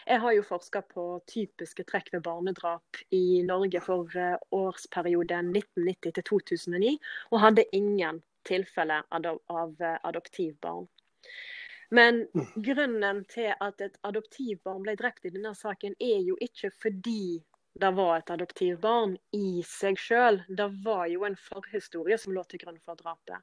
Jeg 0.07 0.21
har 0.21 0.33
jo 0.33 0.45
forska 0.45 0.81
på 0.81 1.05
typiske 1.29 1.83
trekk 1.85 2.09
ved 2.13 2.23
barnedrap 2.25 3.01
i 3.13 3.43
Norge 3.45 3.81
for 3.85 4.17
eh, 4.17 4.37
årsperioden 4.51 5.51
1990 5.53 6.15
til 6.17 6.23
2009, 6.23 6.95
og 7.31 7.43
hadde 7.43 7.67
ingen 7.71 8.23
tilfeller 8.49 9.05
av 9.13 9.77
eh, 9.81 9.99
adoptivbarn. 10.09 10.87
Men 11.93 12.25
grunnen 12.55 13.23
til 13.31 13.53
at 13.53 13.81
et 13.81 14.01
adoptivbarn 14.03 14.81
ble 14.83 14.97
drept 14.99 15.29
i 15.29 15.31
denne 15.31 15.53
saken, 15.55 15.95
er 16.01 16.25
jo 16.25 16.35
ikke 16.41 16.73
fordi 16.81 17.43
det 17.77 17.93
var 17.93 18.17
et 18.17 18.33
adoptivbarn 18.33 19.13
i 19.37 19.61
seg 19.63 20.01
sjøl. 20.01 20.41
Det 20.49 20.71
var 20.83 21.05
jo 21.13 21.23
en 21.29 21.37
forhistorie 21.37 22.17
som 22.17 22.33
lå 22.33 22.41
til 22.49 22.65
grunn 22.65 22.81
for 22.81 22.97
drapet. 22.97 23.37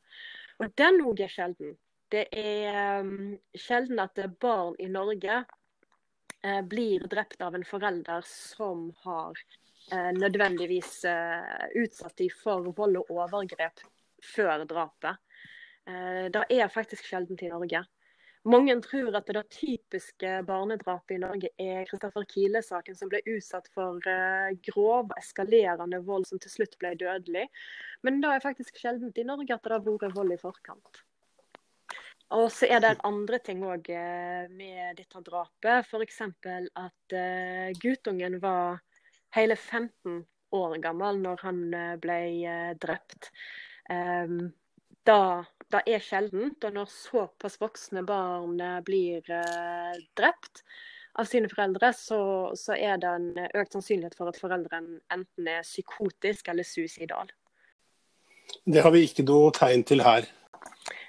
Og 0.58 0.74
den 0.74 0.98
òg 1.06 1.22
er 1.22 1.30
sjelden. 1.30 1.78
Det 2.14 2.28
er 2.30 3.00
um, 3.02 3.32
sjelden 3.58 3.98
at 3.98 4.20
barn 4.38 4.76
i 4.78 4.86
Norge 4.86 5.40
uh, 5.42 6.60
blir 6.70 7.02
drept 7.10 7.40
av 7.42 7.56
en 7.58 7.64
forelder 7.66 8.22
som 8.28 8.84
har 9.02 9.40
uh, 9.90 10.12
nødvendigvis 10.14 11.00
uh, 11.10 11.64
utsatt 11.80 12.14
dem 12.20 12.30
for 12.38 12.70
vold 12.76 13.00
og 13.00 13.10
overgrep 13.16 13.82
før 14.34 14.62
drapet. 14.64 15.18
Det 15.84 16.40
er 16.48 16.70
faktisk 16.72 17.04
sjeldent 17.04 17.42
i 17.44 17.50
Norge. 17.52 17.82
Mange 18.48 18.72
tror 18.80 19.18
at 19.18 19.28
det 19.28 19.42
typiske 19.52 20.30
barnedrapet 20.48 21.18
i 21.18 21.18
Norge 21.20 21.50
er 21.60 21.84
Kristoffer 21.90 22.24
Kile-saken, 22.30 22.96
som 22.96 23.10
ble 23.12 23.20
utsatt 23.34 23.68
for 23.76 24.00
grov, 24.64 25.12
eskalerende 25.20 26.00
vold 26.06 26.24
som 26.30 26.40
til 26.40 26.54
slutt 26.54 26.78
ble 26.80 26.94
dødelig. 27.02 27.50
Men 28.00 28.24
det 28.24 28.32
er 28.32 28.46
faktisk 28.46 28.80
sjeldent 28.80 29.20
i 29.20 29.26
Norge 29.28 29.52
at 29.52 29.68
det 29.68 29.76
har 29.76 29.84
vært 29.84 30.16
vold 30.16 30.32
i 30.32 30.40
forkant. 30.40 31.04
Og 32.34 32.50
så 32.50 32.66
er 32.66 32.82
det 32.82 32.96
andre 33.06 33.38
ting 33.44 33.62
òg 33.66 33.88
eh, 33.94 34.46
med 34.50 34.96
dette 34.98 35.22
drapet. 35.22 35.86
F.eks. 35.86 36.20
at 36.24 37.14
uh, 37.14 37.68
guttungen 37.78 38.40
var 38.42 38.80
hele 39.36 39.56
15 39.56 40.24
år 40.54 40.76
gammel 40.82 41.20
når 41.22 41.44
han 41.46 41.60
uh, 41.74 41.94
ble 42.02 42.18
drept. 42.82 43.30
Um, 43.90 44.50
da, 45.06 45.44
da, 45.70 45.84
er 45.86 46.02
sjeldent. 46.02 46.64
Og 46.66 46.74
når 46.74 46.90
såpass 46.90 47.60
voksne 47.62 48.02
barn 48.08 48.58
blir 48.86 49.22
drept 50.18 50.64
av 51.14 51.28
sine 51.30 51.46
foreldre, 51.52 51.92
så, 51.94 52.20
så, 52.58 52.74
er 52.74 52.98
det 52.98 53.10
en 53.10 53.28
økt 53.46 53.76
sannsynlighet 53.76 54.16
for 54.18 54.32
at 54.32 54.40
foreldrene 54.40 54.98
enten 55.14 55.50
er 55.50 55.62
psykotisk 55.62 56.48
eller 56.50 56.66
suicidal. 56.66 57.30
Det 58.64 58.82
har 58.82 58.90
vi 58.94 59.04
ikke 59.06 59.26
noe 59.28 59.52
tegn 59.54 59.84
til 59.86 60.02
her. 60.02 60.26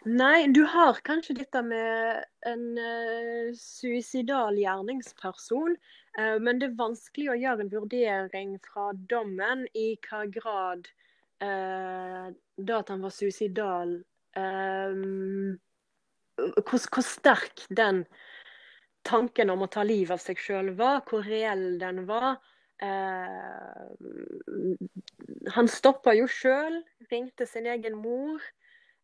Nei, 0.05 0.45
du 0.53 0.61
har 0.69 0.99
kanskje 1.01 1.33
dette 1.39 1.61
med 1.65 2.19
en 2.45 2.65
uh, 2.77 3.53
suicidal 3.57 4.53
gjerningsperson. 4.61 5.73
Uh, 6.13 6.37
men 6.45 6.59
det 6.61 6.67
er 6.67 6.75
vanskelig 6.77 7.31
å 7.33 7.37
gjøre 7.41 7.65
en 7.65 7.71
vurdering 7.71 8.51
fra 8.67 8.91
dommen 9.09 9.63
i 9.73 9.95
hva 10.05 10.19
grad 10.29 10.85
uh, 11.41 12.29
da 12.29 12.77
at 12.83 12.91
han 12.93 13.01
var 13.01 13.15
suicidal 13.15 13.95
um, 14.37 15.55
hvor, 16.37 16.77
hvor, 16.77 17.01
sterk 17.01 17.65
den 17.73 18.03
tanken 19.09 19.49
om 19.49 19.65
å 19.65 19.69
ta 19.73 19.81
livet 19.81 20.19
av 20.19 20.21
seg 20.21 20.37
sjøl 20.37 20.69
var, 20.77 21.01
hvor 21.09 21.25
reell 21.25 21.79
den 21.81 22.05
var. 22.05 22.37
han 25.55 25.67
stoppa 25.71 26.13
jo 26.17 26.25
sjøl, 26.27 26.81
ringte 27.09 27.45
sin 27.49 27.65
egen 27.71 27.95
mor. 27.97 28.43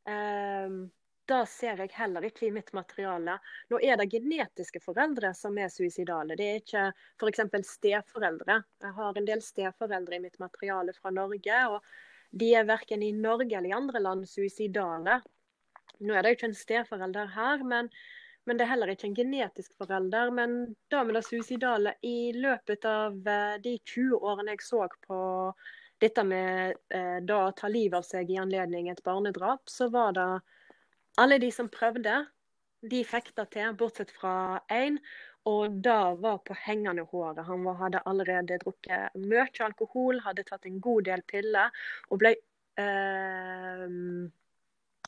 Um, 0.09 0.89
det 1.31 1.41
ser 1.47 1.79
jeg 1.79 1.93
heller 1.95 2.25
ikke 2.27 2.47
i 2.47 2.53
mitt 2.53 2.71
materiale. 2.75 3.37
Nå 3.71 3.79
er 3.85 3.99
det 3.99 4.09
genetiske 4.11 4.81
foreldre 4.83 5.31
som 5.37 5.57
er 5.61 5.69
suicidale. 5.71 6.35
Det 6.35 6.47
er 6.47 6.61
ikke 6.61 6.85
f.eks. 7.21 7.69
steforeldre. 7.69 8.57
Jeg 8.83 8.95
har 8.97 9.19
en 9.19 9.27
del 9.27 9.43
steforeldre 9.45 10.17
i 10.17 10.23
mitt 10.23 10.39
materiale 10.43 10.95
fra 10.97 11.13
Norge. 11.13 11.59
og 11.71 11.85
De 12.31 12.49
er 12.57 12.67
verken 12.67 13.05
i 13.05 13.13
Norge 13.15 13.53
eller 13.53 13.69
i 13.69 13.77
andre 13.77 14.01
land 14.01 14.25
suicidale. 14.27 15.21
Nå 16.01 16.15
er 16.15 16.23
det 16.23 16.33
jo 16.33 16.39
ikke 16.39 16.49
en 16.49 16.57
steforelder 16.57 17.31
her, 17.35 17.63
men, 17.63 17.91
men, 18.45 18.57
det 18.57 18.65
er 18.65 18.71
heller 18.73 18.91
ikke 18.91 19.07
en 19.11 19.19
genetisk 19.21 19.77
forelder. 19.77 20.33
Men 20.35 20.73
da 20.91 21.03
med 21.05 21.15
det 21.15 21.23
suicidale 21.29 21.95
I 22.01 22.33
løpet 22.35 22.87
av 22.89 23.15
eh, 23.29 23.59
de 23.61 23.77
20 23.77 24.17
årene 24.19 24.57
jeg 24.57 24.65
så 24.65 24.87
på 25.05 25.21
dette 26.01 26.23
med 26.25 26.77
eh, 26.89 27.17
da 27.21 27.39
å 27.47 27.55
ta 27.55 27.69
livet 27.69 27.99
av 27.99 28.05
seg 28.07 28.31
i 28.31 28.39
anledning 28.41 28.89
et 28.89 29.03
barnedrap, 29.05 29.69
så 29.69 29.89
var 29.93 30.15
det 30.17 30.29
alle 31.21 31.37
de 31.41 31.51
som 31.53 31.69
prøvde, 31.69 32.23
de 32.81 33.03
fikk 33.05 33.35
det 33.37 33.51
til, 33.53 33.75
bortsett 33.77 34.13
fra 34.15 34.61
én. 34.73 34.97
Og 35.49 35.79
det 35.81 36.01
var 36.21 36.37
på 36.45 36.53
hengende 36.67 37.01
håret. 37.09 37.41
Han 37.47 37.65
hadde 37.79 38.03
allerede 38.05 38.59
drukket 38.61 39.15
mye 39.17 39.47
alkohol, 39.65 40.19
hadde 40.21 40.45
tatt 40.45 40.67
en 40.69 40.77
god 40.81 41.07
del 41.07 41.23
piller 41.25 41.73
og 42.09 42.21
ble 42.21 42.35
eh, 42.77 43.87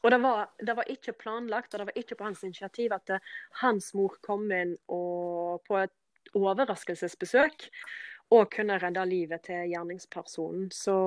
og 0.03 0.11
det 0.11 0.19
var, 0.19 0.49
det 0.59 0.73
var, 0.75 0.89
ikke 0.91 1.13
planlagt, 1.15 1.73
og 1.73 1.79
det 1.79 1.85
var 1.87 1.99
ikke 2.01 2.17
på 2.19 2.25
hans 2.25 2.41
initiativ 2.43 2.91
at 2.91 3.13
hans 3.61 3.93
mor 3.95 4.17
kom 4.25 4.49
inn 4.51 4.73
og, 4.91 5.61
på 5.63 5.77
et 5.79 6.33
overraskelsesbesøk 6.35 7.69
og 8.33 8.49
kunne 8.53 8.79
redde 8.81 9.05
livet 9.05 9.45
til 9.45 9.69
gjerningspersonen. 9.69 10.67
Så 10.73 10.97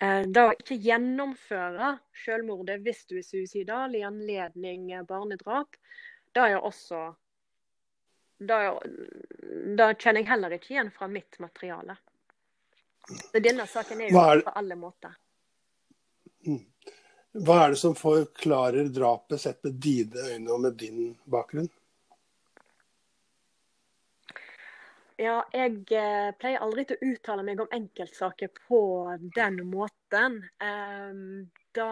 eh, 0.00 0.22
da 0.30 0.48
å 0.50 0.54
ikke 0.54 0.78
gjennomføre 0.84 1.96
selvmordet 2.24 2.80
hvis 2.84 3.04
du 3.10 3.18
er 3.18 3.26
suicidal 3.26 3.96
i 3.98 4.04
anledning 4.06 4.92
barnedrap, 5.08 5.78
da 6.34 6.48
er 6.50 6.62
også 6.62 7.08
det, 8.44 8.58
kjenner 9.98 10.20
jeg 10.20 10.28
heller 10.28 10.56
ikke 10.56 10.74
igjen 10.74 10.90
fra 10.94 11.08
mitt 11.10 11.38
materiale. 11.42 11.96
Så 13.04 13.40
denne 13.42 13.66
saken 13.68 14.00
er 14.00 14.10
jo 14.10 14.20
er 14.20 14.42
på 14.46 14.54
alle 14.58 14.76
måter. 14.80 15.14
Mm. 16.46 16.62
Hva 17.44 17.56
er 17.64 17.74
det 17.74 17.80
som 17.80 17.96
forklarer 17.98 18.90
drapet 18.94 19.42
sett 19.42 19.64
med 19.66 19.80
dine 19.82 20.28
øyne 20.30 20.52
og 20.54 20.60
med 20.62 20.76
din 20.78 21.16
bakgrunn? 21.30 21.68
Ja, 25.14 25.44
jeg 25.54 25.84
eh, 25.94 26.32
pleier 26.42 26.62
aldri 26.64 26.82
til 26.88 26.98
å 26.98 27.12
uttale 27.12 27.44
meg 27.46 27.60
om 27.62 27.70
enkeltsaker 27.70 28.50
på 28.64 28.80
den 29.36 29.60
måten. 29.70 30.40
Um, 30.58 31.44
da 31.74 31.86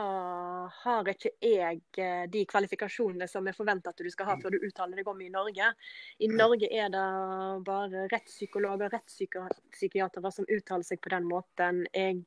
har 0.81 1.11
ikke 1.11 1.31
jeg 1.39 1.79
eh, 2.03 2.25
de 2.31 2.43
kvalifikasjonene 2.51 3.29
som 3.31 3.47
er 3.47 3.55
forventa 3.55 3.95
at 3.95 4.03
du 4.03 4.11
skal 4.11 4.27
ha 4.27 4.37
før 4.43 4.57
du 4.57 4.67
uttaler 4.67 4.99
deg 4.99 5.13
om 5.15 5.23
i 5.23 5.31
Norge. 5.31 5.71
I 6.19 6.33
Norge 6.35 6.67
er 6.67 6.91
det 6.91 7.07
bare 7.67 8.09
rettspsykologer 8.11 8.91
og 8.91 8.99
rettspsykiatere 8.99 10.35
som 10.35 10.51
uttaler 10.51 10.91
seg 10.91 11.03
på 11.03 11.15
den 11.15 11.31
måten. 11.31 11.83
Jeg 11.95 12.25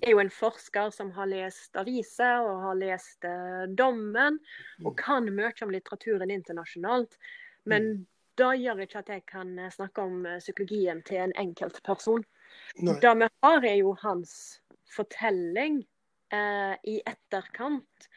er 0.00 0.14
jo 0.14 0.24
en 0.24 0.32
forsker 0.32 0.96
som 0.96 1.12
har 1.16 1.28
lest 1.28 1.76
aviser 1.76 2.48
og 2.48 2.64
har 2.70 2.84
lest 2.86 3.28
uh, 3.28 3.66
dommen, 3.68 4.40
og 4.80 4.96
kan 4.96 5.28
mye 5.28 5.52
om 5.64 5.76
litteraturen 5.76 6.32
internasjonalt. 6.32 7.20
Men 7.68 7.98
det 8.38 8.52
gjør 8.62 8.82
ikke 8.84 9.02
at 9.02 9.12
jeg 9.12 9.24
kan 9.28 9.52
eh, 9.58 9.72
snakke 9.74 10.04
om 10.04 10.24
eh, 10.26 10.40
psykologien 10.42 11.02
til 11.06 11.22
en 11.24 11.34
enkelt 11.40 11.82
person. 11.86 12.24
Nei. 12.80 12.96
Det 13.02 13.14
vi 13.20 13.28
har, 13.42 13.66
er 13.66 13.76
jo 13.80 13.94
hans 14.02 14.32
fortelling 14.94 15.82
eh, 16.32 16.74
i 16.88 16.98
etterkant 17.06 18.08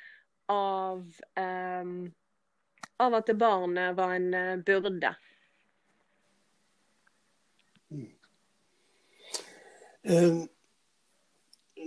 av 0.51 1.03
eh, 1.39 1.93
av 3.01 3.15
at 3.17 3.29
barnet 3.33 3.95
var 3.97 4.13
en 4.13 4.61
byrde. 4.61 5.15
Mm. 7.89 8.09
Eh, 10.03 10.43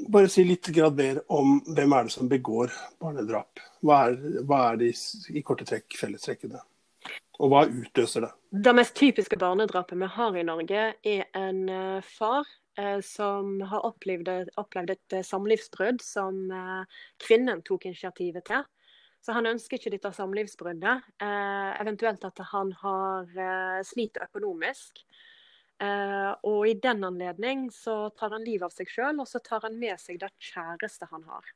bare 0.09 0.29
si 0.29 0.45
litt 0.45 0.69
mer 0.97 1.23
om 1.33 1.61
hvem 1.67 1.93
er 1.93 2.05
det 2.05 2.13
som 2.13 2.29
begår 2.29 2.73
barnedrap. 2.99 3.63
Hva 3.81 4.09
er, 4.09 4.19
hva 4.43 4.61
er 4.73 4.83
de 4.83 4.91
i 5.31 5.43
korte 5.43 5.67
trekk 5.69 5.97
fellestrekkene? 5.99 6.61
Og 7.43 7.51
hva 7.51 7.65
utløser 7.67 8.27
det? 8.27 8.31
Det 8.65 8.75
mest 8.77 8.95
typiske 8.99 9.39
barnedrapet 9.41 9.99
vi 9.99 10.11
har 10.17 10.37
i 10.39 10.45
Norge, 10.47 10.85
er 11.03 11.25
en 11.39 11.65
eh, 11.69 12.07
far 12.07 12.47
eh, 12.79 13.01
som 13.03 13.59
har 13.67 13.87
opplevd, 13.89 14.31
opplevd 14.61 14.95
et 14.95 15.19
eh, 15.19 15.27
samlivsbrudd 15.27 16.03
som 16.05 16.47
kvinnen 17.25 17.65
tok 17.67 17.89
initiativet 17.91 18.47
til. 18.51 18.65
Så 19.25 19.33
han 19.33 19.49
ønsker 19.49 19.81
ikke 19.81 19.95
dette 19.95 20.11
samlivsbruddet. 20.13 21.07
Eventuelt 21.81 22.27
at 22.29 22.43
han 22.51 22.75
har 22.83 23.31
eh, 23.41 24.19
økonomisk. 24.27 25.01
Eh, 25.83 26.33
og 26.47 26.69
i 26.69 26.77
den 26.79 27.03
anledning 27.05 27.67
så 27.75 28.11
tar 28.19 28.37
han 28.37 28.45
livet 28.47 28.69
av 28.69 28.75
seg 28.75 28.91
sjøl, 28.91 29.19
og 29.19 29.29
så 29.29 29.41
tar 29.43 29.65
han 29.67 29.79
med 29.81 29.99
seg 30.01 30.21
det 30.23 30.31
kjæreste 30.53 31.09
han 31.11 31.25
har. 31.27 31.49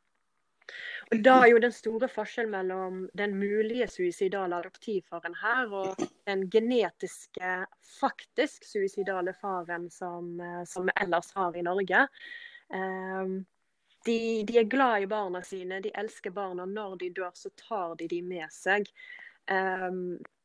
Og 1.13 1.23
Da 1.25 1.35
er 1.43 1.53
jo 1.53 1.61
den 1.63 1.73
store 1.73 2.09
forskjellen 2.13 2.53
mellom 2.53 3.05
den 3.17 3.37
mulige 3.41 3.87
suicidale 3.89 4.59
adoptivfaren 4.59 5.37
her 5.41 5.73
og 5.73 6.03
den 6.29 6.45
genetiske, 6.53 7.53
faktisk 7.99 8.67
suicidale 8.69 9.33
faren 9.41 9.89
som, 9.91 10.35
eh, 10.41 10.65
som 10.69 10.91
ellers 11.01 11.33
har 11.37 11.57
i 11.57 11.65
Norge. 11.65 12.05
Eh, 12.75 13.33
de, 14.07 14.19
de 14.45 14.59
er 14.59 14.69
glad 14.69 15.03
i 15.03 15.11
barna 15.11 15.43
sine, 15.43 15.81
de 15.81 15.95
elsker 15.95 16.31
barna. 16.31 16.67
Når 16.67 16.99
de 17.01 17.11
dør, 17.17 17.33
så 17.35 17.51
tar 17.57 17.97
de 17.97 18.09
de 18.09 18.21
med 18.23 18.53
seg. 18.53 18.89
Eh, 19.49 19.91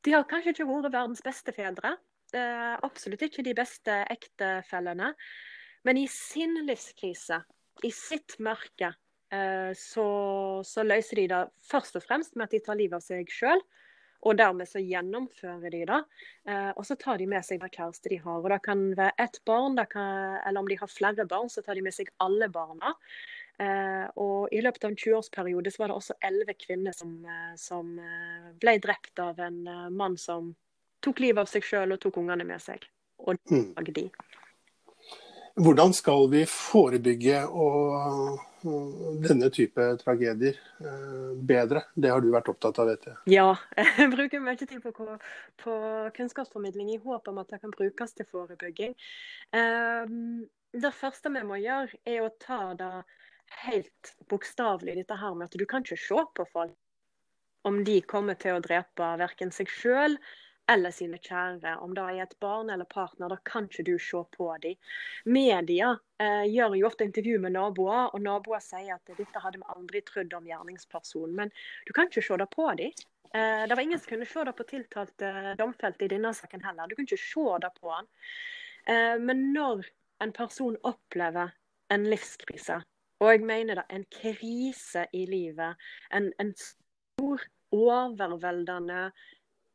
de 0.03 0.15
har 0.15 0.27
kanskje 0.29 0.55
ikke 0.55 0.69
vært 0.69 0.93
verdens 0.93 1.23
beste 1.23 1.55
fedre. 1.55 1.97
Absolutt 2.33 3.21
ikke 3.27 3.43
de 3.45 3.51
beste 3.53 3.93
ektefellene. 4.09 5.11
Men 5.85 5.99
i 5.99 6.07
sin 6.09 6.55
livskrise, 6.65 7.43
i 7.83 7.91
sitt 7.93 8.39
mørke, 8.41 8.89
så, 9.77 10.07
så 10.67 10.83
løser 10.85 11.21
de 11.21 11.27
det 11.31 11.41
først 11.65 11.95
og 11.97 12.03
fremst 12.05 12.35
med 12.35 12.45
at 12.45 12.53
de 12.53 12.59
tar 12.65 12.77
livet 12.79 12.99
av 12.99 13.05
seg 13.05 13.31
sjøl. 13.33 13.61
Og 14.23 14.37
dermed 14.39 14.69
så 14.69 14.79
gjennomfører 14.79 15.73
de 15.73 15.83
det. 15.89 15.99
Eh, 16.47 16.69
og 16.77 16.85
så 16.87 16.95
tar 16.99 17.19
de 17.19 17.27
med 17.27 17.43
seg 17.43 17.59
hver 17.59 17.71
kjæreste 17.73 18.11
de 18.11 18.19
har. 18.23 18.39
Og 18.39 18.49
det 18.53 18.61
kan 18.63 18.83
være 18.95 19.15
ett 19.19 19.39
barn, 19.47 19.75
det 19.75 19.89
kan, 19.91 20.37
eller 20.47 20.63
om 20.63 20.69
de 20.69 20.77
har 20.79 20.91
flere 20.91 21.25
barn, 21.27 21.49
så 21.51 21.63
tar 21.65 21.75
de 21.75 21.83
med 21.83 21.95
seg 21.95 22.11
alle 22.23 22.47
barna. 22.53 22.93
Eh, 23.59 24.05
og 24.23 24.53
i 24.55 24.61
løpet 24.63 24.87
av 24.87 24.93
en 24.93 24.97
20-årsperiode 24.97 25.73
så 25.73 25.83
var 25.83 25.91
det 25.91 25.97
også 25.99 26.15
elleve 26.23 26.55
kvinner 26.57 26.95
som, 26.95 27.17
eh, 27.27 27.51
som 27.59 27.91
eh, 27.99 28.47
ble 28.63 28.77
drept 28.81 29.19
av 29.21 29.43
en 29.43 29.59
eh, 29.67 29.89
mann 29.91 30.15
som 30.17 30.53
tok 31.03 31.19
livet 31.19 31.43
av 31.43 31.51
seg 31.51 31.67
sjøl 31.67 31.93
og 31.93 31.99
tok 32.01 32.21
ungene 32.23 32.47
med 32.47 32.63
seg. 32.63 32.87
Og 33.27 33.35
Mm. 33.51 33.73
lagde 33.75 33.93
de. 33.93 34.09
Hvordan 35.59 35.93
skal 35.93 36.29
vi 36.31 36.45
forebygge 36.49 37.43
og 37.45 38.39
denne 38.63 39.49
type 39.53 39.85
tragedier 40.01 40.57
eh, 40.83 41.33
bedre? 41.35 41.83
Det 41.95 42.11
har 42.11 42.23
du 42.23 42.29
vært 42.33 42.49
opptatt 42.53 42.79
av, 42.81 42.91
vet 42.91 43.07
jeg. 43.09 43.17
Ja, 43.35 43.49
jeg 43.99 44.11
bruker 44.13 44.43
mye 44.43 44.59
tid 44.59 44.75
på, 44.83 45.07
på 45.63 45.77
kunnskapsformidling 46.17 46.93
i 46.95 47.01
håp 47.03 47.27
om 47.31 47.41
at 47.43 47.51
det 47.53 47.61
kan 47.63 47.73
brukes 47.73 48.15
til 48.17 48.29
forebygging. 48.29 48.95
Ehm, 49.57 50.45
det 50.73 50.93
første 50.97 51.31
vi 51.33 51.43
må 51.47 51.59
gjøre, 51.61 51.99
er 52.09 52.23
å 52.23 52.31
ta 52.41 52.61
det 52.79 52.93
helt 53.63 54.15
bokstavelig, 54.31 54.97
dette 55.01 55.19
her 55.19 55.35
med 55.37 55.51
at 55.51 55.59
du 55.59 55.67
kan 55.69 55.85
ikke 55.85 55.99
se 55.99 56.23
på 56.37 56.47
folk 56.53 56.79
om 57.67 57.83
de 57.87 57.99
kommer 58.03 58.35
til 58.39 58.57
å 58.57 58.63
drepe 58.63 59.13
verken 59.21 59.53
seg 59.55 59.69
sjøl 59.71 60.17
eller 60.71 60.91
sine 60.95 61.19
kjære. 61.19 61.75
Om 61.83 61.95
det 61.95 62.03
er 62.03 62.21
et 62.23 62.35
barn 62.39 62.69
eller 62.73 62.87
partner, 62.89 63.31
da 63.31 63.37
kan 63.45 63.67
ikke 63.69 63.85
du 63.87 63.95
se 63.99 64.21
på 64.37 64.49
dem. 64.63 64.77
Media 65.25 65.93
eh, 66.21 66.45
gjør 66.51 66.77
jo 66.79 66.87
ofte 66.87 67.07
intervju 67.07 67.39
med 67.43 67.55
naboer, 67.57 68.13
og 68.13 68.21
naboer 68.23 68.63
sier 68.63 68.95
at 68.95 69.15
dette 69.17 69.43
hadde 69.43 69.59
vi 69.59 69.73
aldri 69.75 70.03
trodd 70.07 70.33
om 70.37 70.47
gjerningspersonen. 70.47 71.35
Men 71.41 71.51
du 71.87 71.93
kan 71.95 72.07
ikke 72.09 72.23
se 72.25 72.39
det 72.39 72.49
på 72.53 72.69
dem. 72.79 72.93
Eh, 73.33 73.65
det 73.67 73.75
var 73.75 73.83
ingen 73.83 73.99
som 73.99 74.13
kunne 74.13 74.29
se 74.29 74.45
det 74.47 74.55
på 74.57 74.69
tiltalte 74.69 75.33
domfelte 75.59 76.07
i 76.07 76.13
denne 76.15 76.33
saken 76.37 76.63
heller. 76.63 76.87
Du 76.87 76.95
kunne 76.95 77.11
ikke 77.11 77.25
se 77.25 77.59
det 77.65 77.73
på 77.81 77.91
han. 77.91 78.09
Eh, 78.87 79.19
men 79.19 79.49
når 79.55 79.83
en 80.23 80.31
person 80.35 80.79
opplever 80.87 81.51
en 81.91 82.07
livskrise, 82.07 82.79
og 83.23 83.29
jeg 83.31 83.43
mener 83.47 83.79
det, 83.79 83.83
en 83.89 84.05
krise 84.11 85.05
i 85.15 85.25
livet, 85.29 85.79
en, 86.11 86.31
en 86.39 86.51
stor, 86.59 87.43
overveldende, 87.73 89.07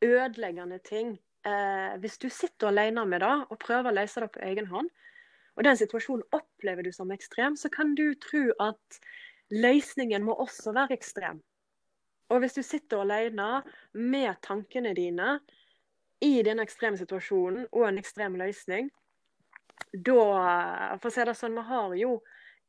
ødeleggende 0.05 0.79
ting. 0.85 1.17
Eh, 1.47 1.97
hvis 1.99 2.17
du 2.19 2.29
sitter 2.29 2.67
alene 2.67 3.05
med 3.05 3.23
det 3.23 3.35
og 3.49 3.59
prøver 3.59 3.91
å 3.91 3.95
løse 3.95 4.23
det 4.23 4.31
på 4.33 4.43
egen 4.47 4.67
hånd, 4.71 4.89
og 5.55 5.65
den 5.67 5.77
situasjonen 5.79 6.23
opplever 6.35 6.85
du 6.87 6.91
som 6.95 7.11
ekstrem, 7.11 7.55
så 7.59 7.71
kan 7.71 7.95
du 7.95 8.13
tro 8.15 8.45
at 8.63 8.99
løsningen 9.51 10.23
må 10.23 10.35
også 10.39 10.73
være 10.75 10.95
ekstrem. 10.95 11.41
Og 12.29 12.43
hvis 12.43 12.55
du 12.59 12.61
sitter 12.63 13.01
alene 13.01 13.63
med 13.97 14.29
tankene 14.45 14.93
dine 14.95 15.39
i 16.21 16.39
denne 16.45 16.63
ekstreme 16.67 16.99
situasjonen 16.99 17.65
og 17.71 17.87
en 17.87 17.99
ekstrem 18.01 18.37
løsning, 18.39 18.91
da 19.93 20.97
For 20.99 21.09
å 21.09 21.13
si 21.13 21.23
det 21.25 21.33
sånn, 21.39 21.55
vi 21.55 21.63
har 21.65 21.93
jo 21.97 22.19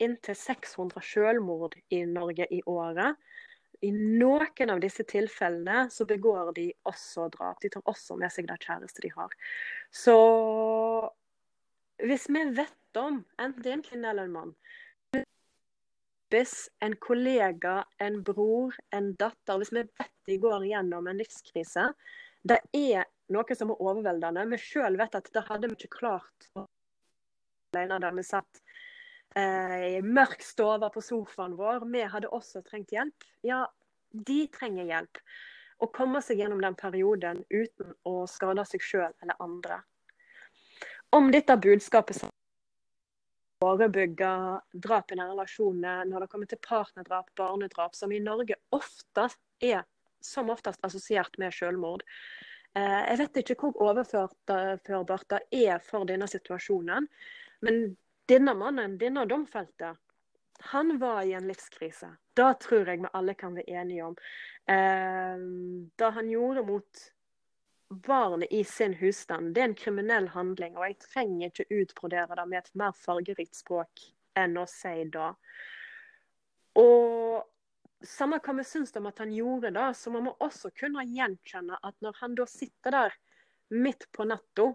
inntil 0.00 0.36
600 0.38 1.02
selvmord 1.04 1.74
i 1.92 2.04
Norge 2.08 2.46
i 2.48 2.62
året. 2.70 3.18
I 3.80 3.90
noen 3.94 4.70
av 4.74 4.80
disse 4.82 5.06
tilfellene 5.08 5.86
så 5.90 6.04
begår 6.04 6.52
de 6.56 6.66
også 6.88 7.30
drap. 7.32 7.60
De 7.62 7.70
tar 7.72 7.86
også 7.88 8.18
med 8.20 8.32
seg 8.32 8.50
det 8.50 8.58
kjæreste 8.60 9.04
de 9.04 9.12
har. 9.14 9.32
Så 9.88 10.16
hvis 12.04 12.28
vi 12.28 12.44
vet 12.56 13.00
om, 13.00 13.22
enten 13.40 13.64
det 13.64 13.70
er 13.70 13.78
en 13.78 13.86
kvinne 13.86 14.12
eller 14.12 14.28
en 14.28 14.36
mann 14.36 14.54
en 16.78 16.96
kollega, 16.96 17.84
en 17.98 18.22
bror, 18.22 18.74
en 18.90 19.14
datter 19.14 19.58
Hvis 19.58 19.72
vi 19.72 19.82
vet 19.82 20.12
de 20.26 20.36
går 20.38 20.66
gjennom 20.66 21.06
en 21.06 21.18
livskrise, 21.18 21.88
det 22.42 22.60
er 22.72 23.08
noe 23.34 23.56
som 23.56 23.72
er 23.72 23.82
overveldende. 23.82 24.46
Vi 24.52 24.58
sjøl 24.62 24.96
vet 25.00 25.14
at 25.14 25.30
det 25.34 25.42
hadde 25.48 25.68
vi 25.68 25.74
ikke 25.74 25.98
klart 25.98 26.50
alene 27.74 28.00
der 28.02 28.14
vi 28.14 28.22
satt 28.26 28.62
eh, 29.36 29.86
i 29.96 30.02
mørk 30.02 30.42
stove 30.42 30.90
på 30.94 31.02
sofaen 31.04 31.56
vår. 31.58 31.84
Vi 31.92 32.02
hadde 32.14 32.32
også 32.32 32.64
trengt 32.66 32.92
hjelp. 32.94 33.28
Ja, 33.46 33.66
de 34.10 34.40
trenger 34.54 34.88
hjelp. 34.88 35.22
Å 35.80 35.88
komme 35.94 36.20
seg 36.22 36.42
gjennom 36.42 36.60
den 36.60 36.76
perioden 36.76 37.44
uten 37.48 37.94
å 38.04 38.26
skade 38.28 38.66
seg 38.68 38.84
sjøl 38.84 39.14
eller 39.22 39.38
andre. 39.40 39.80
Om 41.16 41.30
dette 41.32 41.56
budskapet 41.56 42.20
forebygge 43.60 44.32
drap 44.72 45.12
i 45.12 45.16
nære 45.18 45.34
relasjoner 45.34 46.04
når 46.08 46.24
det 46.24 46.28
kommer 46.32 46.48
til 46.50 46.60
partnerdrap, 46.64 47.32
barnedrap, 47.36 47.96
som 47.96 48.12
i 48.12 48.20
Norge 48.22 48.56
oftest 48.76 49.40
er 49.60 49.84
som 50.24 50.52
oftest 50.52 50.80
assosiert 50.84 51.36
med 51.40 51.52
selvmord. 51.56 52.04
Eh, 52.76 53.02
Jeg 53.10 53.18
vet 53.18 53.40
ikke 53.42 53.56
hvor 53.60 53.90
overførbart 53.90 55.28
det 55.32 55.42
er 55.66 55.82
for 55.84 56.04
denne 56.08 56.28
situasjonen, 56.28 57.08
men 57.60 57.96
denne 58.30 58.54
mannen, 58.54 58.96
denne 58.98 59.26
domfelte, 59.26 59.94
han 60.70 60.98
var 60.98 61.22
i 61.22 61.32
en 61.32 61.48
livskrise. 61.48 62.12
Det 62.36 62.50
tror 62.60 62.88
jeg 62.88 63.00
vi 63.02 63.10
alle 63.16 63.34
kan 63.34 63.56
være 63.56 63.80
enige 63.80 64.04
om. 64.10 64.16
Eh, 64.68 65.40
Det 65.98 66.10
han 66.14 66.30
gjorde 66.30 66.62
mot 66.66 67.06
barnet 67.90 68.52
i 68.52 68.64
sin 68.64 68.94
husstand, 68.94 69.54
det 69.54 69.60
er 69.62 69.68
en 69.70 69.74
kriminell 69.74 70.28
handling. 70.28 70.76
Og 70.76 70.86
jeg 70.86 70.98
trenger 71.02 71.48
ikke 71.48 71.80
utbrodere 71.80 72.36
det 72.38 72.48
med 72.48 72.58
et 72.58 72.74
mer 72.74 72.92
fargerikt 72.94 73.56
språk 73.56 74.04
enn 74.38 74.58
å 74.60 74.66
si 74.70 75.08
det. 75.10 75.30
Og 76.78 78.06
samme 78.06 78.38
hva 78.38 78.54
vi 78.60 78.66
syns 78.68 78.94
om 78.96 79.08
at 79.10 79.18
han 79.18 79.32
gjorde 79.34 79.72
det, 79.74 79.88
så 79.96 80.12
må 80.12 80.22
vi 80.22 80.36
også 80.38 80.70
kunne 80.78 81.08
gjenkjenne 81.08 81.80
at 81.82 81.98
når 82.04 82.20
han 82.20 82.38
da 82.38 82.46
sitter 82.46 82.94
der 82.94 83.18
midt 83.74 84.06
på 84.14 84.28
natta 84.28 84.70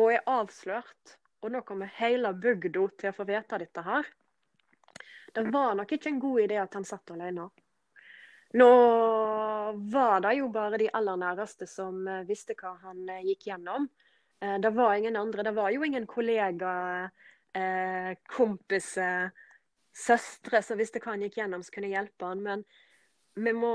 og 0.00 0.12
er 0.12 0.22
avslørt, 0.28 1.16
og 1.40 1.52
nå 1.52 1.62
kommer 1.66 1.90
hele 1.96 2.32
bygda 2.36 2.86
til 3.00 3.10
å 3.10 3.16
få 3.16 3.26
vite 3.28 3.58
dette 3.62 3.84
her. 3.84 4.06
Det 5.32 5.46
var 5.52 5.74
nok 5.78 5.92
ikke 5.94 6.10
en 6.10 6.22
god 6.22 6.40
idé 6.44 6.58
at 6.60 6.74
han 6.74 6.86
satt 6.86 7.12
alene. 7.14 7.48
Nå 8.58 8.70
var 9.92 10.20
det 10.24 10.34
jo 10.40 10.48
bare 10.50 10.78
de 10.80 10.88
aller 10.98 11.18
næreste 11.20 11.68
som 11.70 12.00
eh, 12.08 12.24
visste 12.26 12.56
hva 12.58 12.74
han 12.82 13.04
eh, 13.06 13.22
gikk 13.28 13.46
gjennom. 13.46 13.86
Eh, 14.42 14.56
det 14.58 14.72
var 14.74 14.96
ingen 14.96 15.18
andre. 15.20 15.44
Det 15.46 15.54
var 15.54 15.70
jo 15.70 15.86
ingen 15.86 16.06
kollega, 16.10 16.72
kompiser, 18.30 19.32
søstre 19.90 20.60
som 20.62 20.78
visste 20.78 21.00
hva 21.02 21.16
han 21.16 21.24
gikk 21.24 21.40
gjennom, 21.40 21.62
som 21.66 21.74
kunne 21.74 21.90
hjelpe 21.90 22.26
han. 22.26 22.42
Men 22.42 22.62
vi 23.44 23.52
må, 23.52 23.74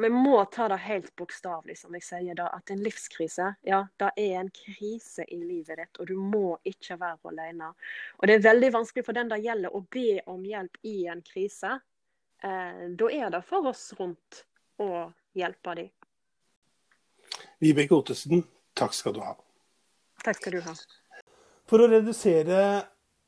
vi 0.00 0.08
må 0.08 0.44
ta 0.44 0.66
det 0.68 0.78
helt 0.84 1.10
bokstavelig, 1.16 1.76
som 1.78 1.94
jeg 1.94 2.04
sier. 2.06 2.34
da, 2.38 2.48
At 2.56 2.70
en 2.70 2.82
livskrise 2.82 3.48
ja, 3.66 3.82
det 4.00 4.10
er 4.16 4.38
en 4.40 4.50
krise 4.54 5.26
i 5.28 5.38
livet 5.40 5.78
ditt, 5.78 6.00
og 6.00 6.08
du 6.10 6.16
må 6.18 6.58
ikke 6.68 6.98
være 7.00 7.32
alene. 7.32 7.72
Og 8.18 8.26
Det 8.26 8.36
er 8.36 8.46
veldig 8.48 8.72
vanskelig 8.78 9.06
for 9.06 9.18
den 9.18 9.30
det 9.32 9.42
gjelder 9.44 9.74
å 9.74 9.82
be 9.90 10.20
om 10.26 10.44
hjelp 10.44 10.78
i 10.88 10.96
en 11.12 11.22
krise. 11.26 11.78
Eh, 12.42 12.86
da 12.98 13.10
er 13.12 13.30
det 13.30 13.44
for 13.46 13.70
oss 13.70 13.92
rundt 13.98 14.44
å 14.82 15.10
hjelpe 15.38 15.76
dem. 15.78 15.90
Vibeke 17.62 17.94
Ottesen, 17.94 18.42
takk 18.74 18.94
skal 18.96 19.14
du 19.14 19.22
ha. 19.22 19.36
Takk 20.24 20.40
skal 20.40 20.58
du 20.58 20.64
ha. 20.66 20.74
For 21.70 21.82
å 21.82 21.90
redusere 21.90 22.58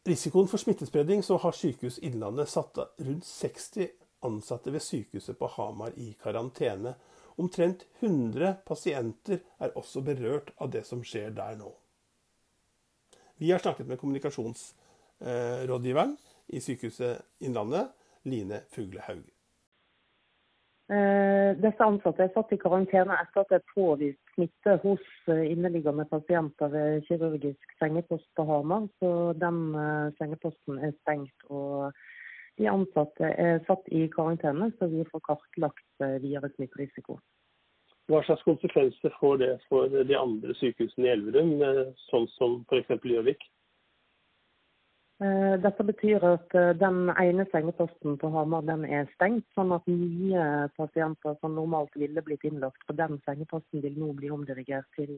risikoen 0.05 0.49
for 0.51 0.61
smittespredning, 0.61 1.23
så 1.23 1.39
har 1.41 1.55
Sykehus 1.57 2.01
Innlandet 2.03 2.51
satt 2.51 2.83
rundt 2.99 3.25
60 3.25 3.93
ansatte 4.25 4.73
ved 4.73 4.83
sykehuset 4.83 5.39
på 5.39 5.47
Hamar 5.57 5.91
i 5.97 6.17
karantene. 6.23 6.95
Omtrent 7.37 7.87
100 8.01 8.55
pasienter 8.67 9.39
er 9.59 9.79
også 9.79 10.01
berørt 10.07 10.51
av 10.59 10.71
det 10.71 10.87
som 10.87 11.05
skjer 11.05 11.31
der 11.35 11.57
nå. 11.59 11.73
Vi 13.43 13.51
har 13.51 13.59
snakket 13.59 13.87
med 13.91 13.99
kommunikasjonsrådgiveren 13.99 16.17
i 16.55 16.61
Sykehuset 16.61 17.23
Innlandet, 17.43 17.89
Line 18.23 18.61
Fuglehaug. 18.71 19.35
Eh, 20.93 21.57
disse 21.65 21.81
ansatte 21.81 22.27
er 22.27 22.33
satt 22.35 22.51
i 22.53 22.59
karantene 22.61 23.15
etter 23.17 23.41
at 23.41 23.49
det 23.49 23.57
er 23.57 23.71
påvist 23.73 24.21
smitte 24.35 24.75
hos 24.83 25.05
eh, 25.33 25.47
inneliggende 25.49 26.05
pasienter 26.11 26.69
ved 26.69 27.07
kirurgisk 27.09 27.73
sengepost 27.79 28.29
på 28.37 28.45
Hamar. 28.51 28.85
Så 29.01 29.33
den 29.41 29.63
eh, 29.81 30.13
sengeposten 30.19 30.83
er 30.85 30.93
stengt. 31.01 31.49
og 31.49 31.97
de 32.59 32.69
ansatte 32.71 33.31
er 33.41 33.63
satt 33.67 33.89
i 33.91 34.07
karantene, 34.13 34.71
så 34.79 34.89
vi 34.91 35.07
får 35.11 35.23
kartlagt 35.29 36.05
eh, 36.05 36.21
videre 36.23 36.51
smitterisiko. 36.55 37.19
Hva 38.11 38.21
slags 38.27 38.45
konsekvenser 38.45 39.15
får 39.19 39.41
det 39.41 39.53
for 39.71 39.91
de 39.91 40.17
andre 40.19 40.55
sykehusene 40.61 41.09
i 41.09 41.13
Elverum, 41.17 41.55
eh, 41.65 41.85
sånn 42.11 42.29
som 42.37 42.61
f.eks. 42.69 42.95
Gjøvik? 43.11 43.47
Eh, 45.25 45.55
dette 45.63 45.87
betyr 45.89 46.27
at 46.29 46.59
den 46.79 47.09
ene 47.15 47.47
sengeposten 47.51 48.19
på 48.21 48.31
Hamar 48.35 48.67
den 48.69 48.85
er 48.87 49.09
stengt, 49.15 49.47
sånn 49.57 49.75
at 49.75 49.87
nye 49.91 50.69
pasienter 50.79 51.39
som 51.41 51.57
normalt 51.59 51.95
ville 51.99 52.23
blitt 52.27 52.45
innlagt 52.47 52.87
på 52.87 52.99
den 52.99 53.19
sengeposten, 53.27 53.83
vil 53.83 53.99
nå 53.99 54.13
bli 54.19 54.31
omdirigert 54.35 54.87
til 54.99 55.17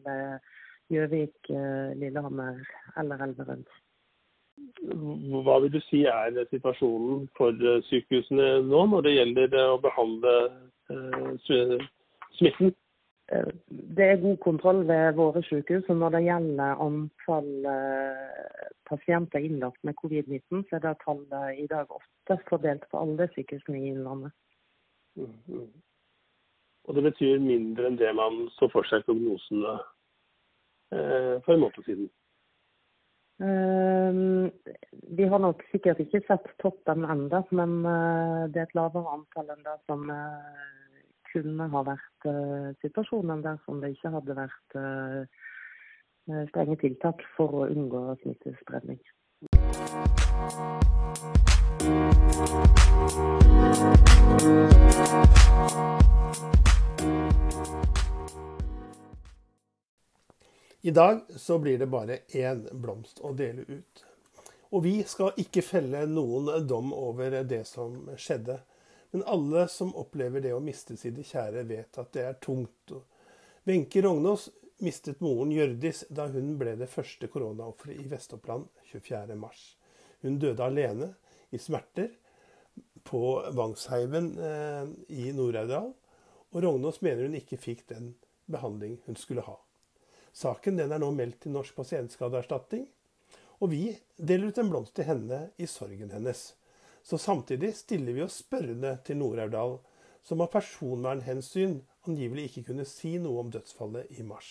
Gjøvik, 0.92 1.50
Lillehammer 1.98 2.62
eller 3.00 3.24
Elverum. 3.26 3.66
Hva 5.46 5.58
vil 5.60 5.72
du 5.72 5.80
si 5.84 6.02
er 6.08 6.36
situasjonen 6.50 7.26
for 7.36 7.52
eh, 7.60 7.82
sykehusene 7.90 8.48
nå 8.64 8.82
når 8.92 9.06
det 9.06 9.14
gjelder 9.16 9.56
eh, 9.58 9.70
å 9.74 9.78
behandle 9.84 10.34
eh, 10.92 11.86
smitten? 12.38 12.74
Det 13.26 14.04
er 14.06 14.20
god 14.22 14.36
kontroll 14.38 14.84
ved 14.86 15.16
våre 15.18 15.42
sykehus. 15.48 15.88
og 15.90 15.96
Når 15.98 16.12
det 16.14 16.20
gjelder 16.28 16.82
antall 16.84 17.48
pasienter 18.86 19.42
innlagt 19.42 19.80
med 19.82 19.96
covid-19, 19.98 20.62
så 20.68 20.78
er 20.78 20.84
det 20.84 20.92
tallet 21.02 21.58
i 21.58 21.66
dag 21.72 21.90
åtte 21.90 22.36
fordelt 22.46 22.86
på 22.92 23.00
alle 23.02 23.26
sykehusene 23.34 23.80
i 23.80 23.90
Innlandet. 23.90 24.30
Mm 25.16 25.32
-hmm. 25.48 25.66
Og 26.84 26.94
det 26.94 27.02
betyr 27.02 27.38
mindre 27.38 27.86
enn 27.86 27.98
det 27.98 28.14
man 28.14 28.46
så 28.58 28.68
for 28.72 28.86
seg 28.86 29.02
prognosene 29.04 29.74
for 31.44 31.52
en 31.52 31.60
måned 31.60 31.84
siden? 31.84 32.10
Ehm, 33.38 34.50
vi 35.16 35.24
har 35.28 35.38
nok 35.38 35.60
sikkert 35.70 36.00
ikke 36.00 36.22
sett 36.24 36.46
toppen 36.62 37.04
ennå, 37.04 37.42
men 37.58 37.74
eh, 37.84 38.44
det 38.52 38.62
er 38.62 38.68
et 38.68 38.76
lavere 38.78 39.12
antall 39.12 39.50
enn 39.52 39.66
det 39.66 39.76
som 39.84 40.08
eh, 40.12 41.02
kunne 41.32 41.68
ha 41.74 41.82
vært 41.90 42.28
eh, 42.30 42.70
situasjonen 42.84 43.44
dersom 43.44 43.82
det 43.82 43.92
ikke 43.96 44.14
hadde 44.16 44.38
vært 44.40 44.78
strenge 46.48 46.74
tiltak 46.80 47.20
for 47.36 47.48
å 47.54 47.68
unngå 47.70 48.00
smittespredning. 48.24 48.98
I 60.86 60.90
dag 60.90 61.20
så 61.36 61.58
blir 61.58 61.78
det 61.78 61.86
bare 61.86 62.18
én 62.28 62.60
blomst 62.70 63.18
å 63.26 63.32
dele 63.34 63.64
ut. 63.66 64.02
Og 64.70 64.84
vi 64.84 65.00
skal 65.02 65.34
ikke 65.42 65.64
felle 65.66 66.04
noen 66.06 66.62
dom 66.62 66.92
over 66.94 67.34
det 67.42 67.64
som 67.66 67.96
skjedde. 68.14 68.60
Men 69.10 69.24
alle 69.26 69.64
som 69.72 69.90
opplever 69.98 70.44
det 70.44 70.52
å 70.54 70.60
miste 70.62 70.94
sine 70.94 71.26
kjære, 71.26 71.66
vet 71.66 71.98
at 71.98 72.12
det 72.14 72.22
er 72.28 72.38
tungt. 72.38 72.94
Wenche 73.66 74.04
Rognås 74.06 74.46
mistet 74.78 75.26
moren 75.26 75.50
Hjørdis 75.56 76.04
da 76.06 76.28
hun 76.30 76.54
ble 76.62 76.76
det 76.78 76.92
første 76.94 77.32
koronaofferet 77.34 78.06
i 78.06 78.06
Vest-Oppland 78.14 78.70
24.3. 78.92 79.60
Hun 80.22 80.38
døde 80.38 80.70
alene, 80.70 81.16
i 81.50 81.58
smerter, 81.58 82.12
på 83.02 83.26
Vangsheimen 83.58 84.36
eh, 84.38 84.96
i 85.18 85.34
Nord-Aurdal. 85.34 85.90
Og 86.54 86.62
Rognås 86.62 87.02
mener 87.02 87.26
hun 87.26 87.40
ikke 87.42 87.58
fikk 87.58 87.88
den 87.90 88.12
behandling 88.46 89.00
hun 89.10 89.18
skulle 89.18 89.42
ha. 89.50 89.64
Saken 90.36 90.82
er 90.82 90.98
nå 91.00 91.08
meldt 91.16 91.38
til 91.46 91.54
Norsk 91.54 91.78
pasientskadeerstatning, 91.78 92.84
og 93.56 93.70
vi 93.72 93.94
deler 94.20 94.50
ut 94.50 94.58
en 94.60 94.68
blomst 94.68 94.92
til 94.98 95.06
henne 95.08 95.46
i 95.56 95.68
sorgen 95.70 96.10
hennes. 96.12 96.50
Så 97.00 97.16
samtidig 97.16 97.70
stiller 97.78 98.12
vi 98.12 98.24
oss 98.24 98.42
spørrende 98.42 98.98
til 99.06 99.16
Nord-Aurdal, 99.16 99.78
som 100.26 100.42
av 100.44 100.50
personvernhensyn 100.52 101.78
angivelig 102.04 102.50
ikke 102.50 102.66
kunne 102.68 102.84
si 102.88 103.14
noe 103.22 103.44
om 103.44 103.52
dødsfallet 103.54 104.10
i 104.18 104.26
mars. 104.26 104.50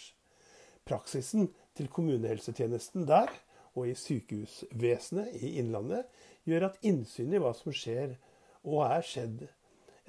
Praksisen 0.90 1.52
til 1.78 1.92
kommunehelsetjenesten 1.94 3.06
der 3.10 3.30
og 3.76 3.92
i 3.92 3.94
sykehusvesenet 4.00 5.36
i 5.38 5.58
Innlandet 5.60 6.08
gjør 6.48 6.70
at 6.70 6.80
innsyn 6.88 7.36
i 7.36 7.42
hva 7.44 7.52
som 7.58 7.76
skjer 7.76 8.16
og 8.66 8.82
er 8.88 9.06
skjedd, 9.06 9.46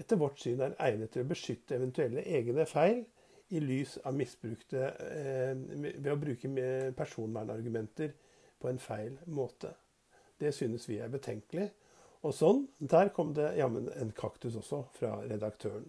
etter 0.01 0.21
vårt 0.21 0.41
syn 0.41 0.63
er 0.65 0.79
egnet 0.87 1.13
til 1.13 1.27
å 1.27 1.31
beskytte 1.35 1.77
eventuelle 1.77 2.25
egne 2.25 2.65
feil 2.71 3.05
i 3.49 3.61
lys 3.63 3.97
av 4.05 4.17
misbrukte 4.17 4.89
eh, 5.07 5.53
Ved 5.55 6.13
å 6.13 6.19
bruke 6.21 6.51
personvernargumenter 6.99 8.15
på 8.59 8.71
en 8.71 8.81
feil 8.81 9.19
måte. 9.27 9.75
Det 10.41 10.53
synes 10.55 10.89
vi 10.89 10.99
er 11.01 11.13
betenkelig. 11.13 11.69
Og 12.27 12.35
sånn, 12.35 12.65
der 12.81 13.13
kom 13.15 13.33
det 13.37 13.53
jammen 13.59 13.89
en 13.95 14.11
kaktus 14.17 14.57
også 14.59 14.83
fra 14.97 15.21
redaktøren. 15.29 15.87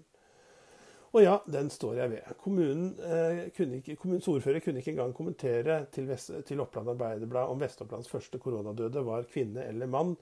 Og 1.16 1.24
ja, 1.24 1.38
den 1.50 1.70
står 1.72 2.02
jeg 2.02 2.12
ved. 2.12 2.32
Kommunen, 2.44 2.90
eh, 3.00 3.46
ikke, 3.48 3.96
kommunens 3.96 4.28
ordfører 4.30 4.62
kunne 4.62 4.84
ikke 4.84 4.92
engang 4.92 5.16
kommentere 5.16 5.80
til, 5.92 6.06
Vest, 6.12 6.34
til 6.46 6.62
Oppland 6.62 6.92
Arbeiderblad 6.94 7.50
om 7.50 7.62
Vest-Opplands 7.64 8.12
første 8.12 8.38
koronadøde 8.44 9.02
var 9.08 9.26
kvinne 9.32 9.64
eller 9.66 9.90
mann, 9.90 10.18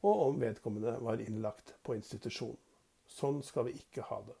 og 0.00 0.22
om 0.28 0.40
vedkommende 0.40 0.94
var 1.04 1.20
innlagt 1.20 1.74
på 1.84 1.98
institusjon. 1.98 2.56
Sånn 3.10 3.42
skal 3.44 3.66
vi 3.68 3.74
ikke 3.82 4.06
ha 4.06 4.22
det. 4.24 4.38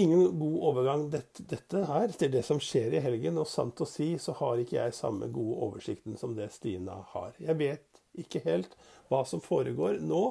Ingen 0.00 0.38
god 0.38 0.62
overgang 0.62 1.10
dette, 1.12 1.42
dette, 1.44 1.80
her 1.84 2.12
til 2.16 2.30
det 2.32 2.40
som 2.46 2.60
skjer 2.62 2.94
i 2.96 3.02
helgen. 3.04 3.40
Og 3.40 3.48
sant 3.48 3.80
å 3.82 3.88
si 3.88 4.14
så 4.22 4.32
har 4.38 4.60
ikke 4.60 4.78
jeg 4.78 4.96
samme 4.96 5.28
gode 5.32 5.58
oversikten 5.66 6.16
som 6.20 6.36
det 6.36 6.48
Stina 6.54 7.00
har. 7.12 7.34
Jeg 7.40 7.58
vet 7.60 8.00
ikke 8.20 8.44
helt 8.46 8.76
hva 9.10 9.24
som 9.28 9.42
foregår 9.44 9.98
nå 10.04 10.22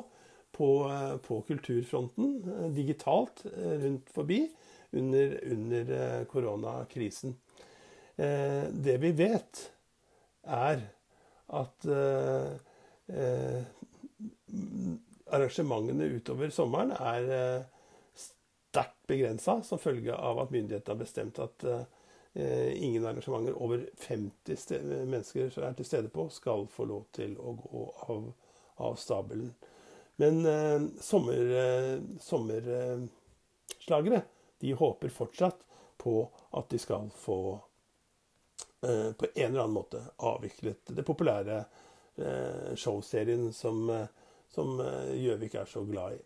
på, 0.55 0.69
på 1.25 1.41
kulturfronten 1.47 2.71
digitalt 2.73 3.43
rundt 3.45 4.09
forbi 4.15 4.41
under, 4.97 5.37
under 5.51 5.93
koronakrisen. 6.31 7.35
Eh, 8.19 8.63
det 8.71 8.97
vi 9.03 9.11
vet, 9.15 9.65
er 10.43 10.81
at 11.59 11.85
eh, 11.85 12.51
eh, 13.15 13.61
arrangementene 15.29 16.09
utover 16.17 16.51
sommeren 16.53 16.91
er 16.97 17.29
sterkt 18.17 18.97
begrensa 19.07 19.59
som 19.65 19.81
følge 19.81 20.15
av 20.15 20.41
at 20.43 20.51
myndighetene 20.53 20.95
har 20.95 20.99
bestemt 20.99 21.39
at 21.41 21.65
ingen 22.39 23.05
arrangementer 23.09 23.55
over 23.57 23.81
50 24.05 24.83
mennesker 25.09 25.49
som 25.53 25.65
er 25.65 25.73
til 25.75 25.87
stede 25.87 26.11
på, 26.13 26.27
skal 26.31 26.67
få 26.71 26.85
lov 26.87 27.07
til 27.17 27.33
å 27.41 27.55
gå 27.57 27.81
av, 28.13 28.27
av 28.85 28.99
stabelen. 29.01 29.49
Men 30.19 30.45
eh, 30.45 30.81
sommer, 30.99 31.63
eh, 31.63 31.99
sommerslagere 32.19 34.21
de 34.59 34.73
håper 34.73 35.09
fortsatt 35.09 35.65
på 35.97 36.29
at 36.51 36.69
de 36.69 36.79
skal 36.79 37.09
få 37.15 37.59
eh, 38.81 39.11
på 39.11 39.27
en 39.35 39.51
eller 39.51 39.63
annen 39.63 39.75
måte 39.75 40.01
avviklet 40.17 40.91
det 40.95 41.05
populære 41.07 41.59
eh, 42.17 42.75
showserien 42.75 43.53
som, 43.53 43.89
eh, 43.89 44.07
som 44.53 44.79
Gjøvik 45.15 45.55
er 45.55 45.69
så 45.69 45.83
glad 45.87 46.17
i. 46.17 46.21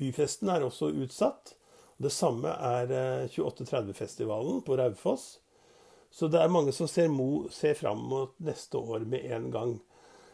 Byfesten 0.00 0.48
er 0.48 0.64
også 0.64 0.92
utsatt. 1.02 1.54
Det 2.00 2.12
samme 2.12 2.48
er 2.48 3.28
2830-festivalen 3.28 4.62
på 4.64 4.76
Raufoss. 4.80 5.34
Så 6.10 6.30
det 6.32 6.40
er 6.40 6.50
mange 6.50 6.72
som 6.72 6.88
ser, 6.88 7.10
mo, 7.12 7.50
ser 7.52 7.76
fram 7.76 8.00
mot 8.08 8.32
neste 8.40 8.80
år 8.80 9.04
med 9.04 9.26
en 9.36 9.50
gang. 9.52 9.74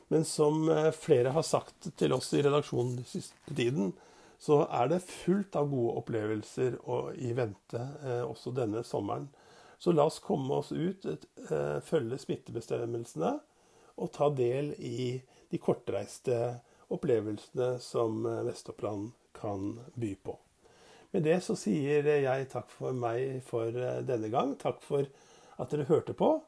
Men 0.08 0.22
som 0.24 0.70
flere 0.94 1.34
har 1.34 1.42
sagt 1.42 1.90
til 1.98 2.14
oss 2.14 2.30
i 2.38 2.44
redaksjonen 2.46 3.00
den 3.00 3.08
siste 3.10 3.56
tiden, 3.58 3.90
så 4.38 4.66
er 4.70 4.90
det 4.90 5.04
fullt 5.04 5.56
av 5.56 5.68
gode 5.70 5.96
opplevelser 6.02 6.76
i 7.24 7.32
vente 7.36 7.80
eh, 8.04 8.22
også 8.24 8.52
denne 8.56 8.82
sommeren. 8.84 9.28
Så 9.78 9.92
la 9.92 10.04
oss 10.04 10.18
komme 10.18 10.54
oss 10.54 10.72
ut, 10.72 11.04
eh, 11.50 11.80
følge 11.84 12.18
smittebestemmelsene 12.18 13.32
og 13.96 14.12
ta 14.12 14.30
del 14.32 14.72
i 14.78 15.20
de 15.50 15.60
kortreiste 15.60 16.38
opplevelsene 16.92 17.76
som 17.82 18.24
eh, 18.26 18.42
Vest-Oppland 18.48 19.12
kan 19.36 19.78
by 19.94 20.14
på. 20.24 20.38
Med 21.12 21.26
det 21.28 21.38
så 21.44 21.56
sier 21.58 22.08
jeg 22.08 22.48
takk 22.52 22.70
for 22.72 22.96
meg 22.96 23.42
for 23.46 23.68
eh, 23.68 24.02
denne 24.06 24.32
gang. 24.32 24.56
Takk 24.60 24.82
for 24.84 25.08
at 25.56 25.72
dere 25.72 25.88
hørte 25.88 26.16
på. 26.16 26.38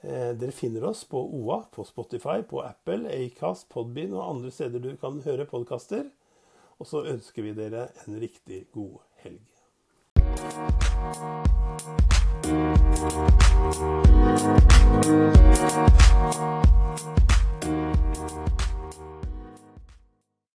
Dere 0.00 0.54
finner 0.56 0.86
oss 0.88 1.02
på 1.04 1.20
OA, 1.20 1.58
på 1.68 1.84
Spotify, 1.84 2.38
på 2.48 2.62
Apple, 2.64 3.04
Acast, 3.12 3.66
Podbean 3.68 4.14
og 4.16 4.30
andre 4.30 4.48
steder 4.54 4.80
du 4.80 4.94
kan 4.96 5.20
høre 5.26 5.44
podkaster. 5.44 6.08
Og 6.80 6.88
så 6.88 7.04
ønsker 7.04 7.44
vi 7.44 7.52
dere 7.52 7.90
en 8.06 8.16
riktig 8.22 8.62
god 8.72 8.96
helg. 9.20 9.44
Thank 12.50 12.80
you. 15.04 15.10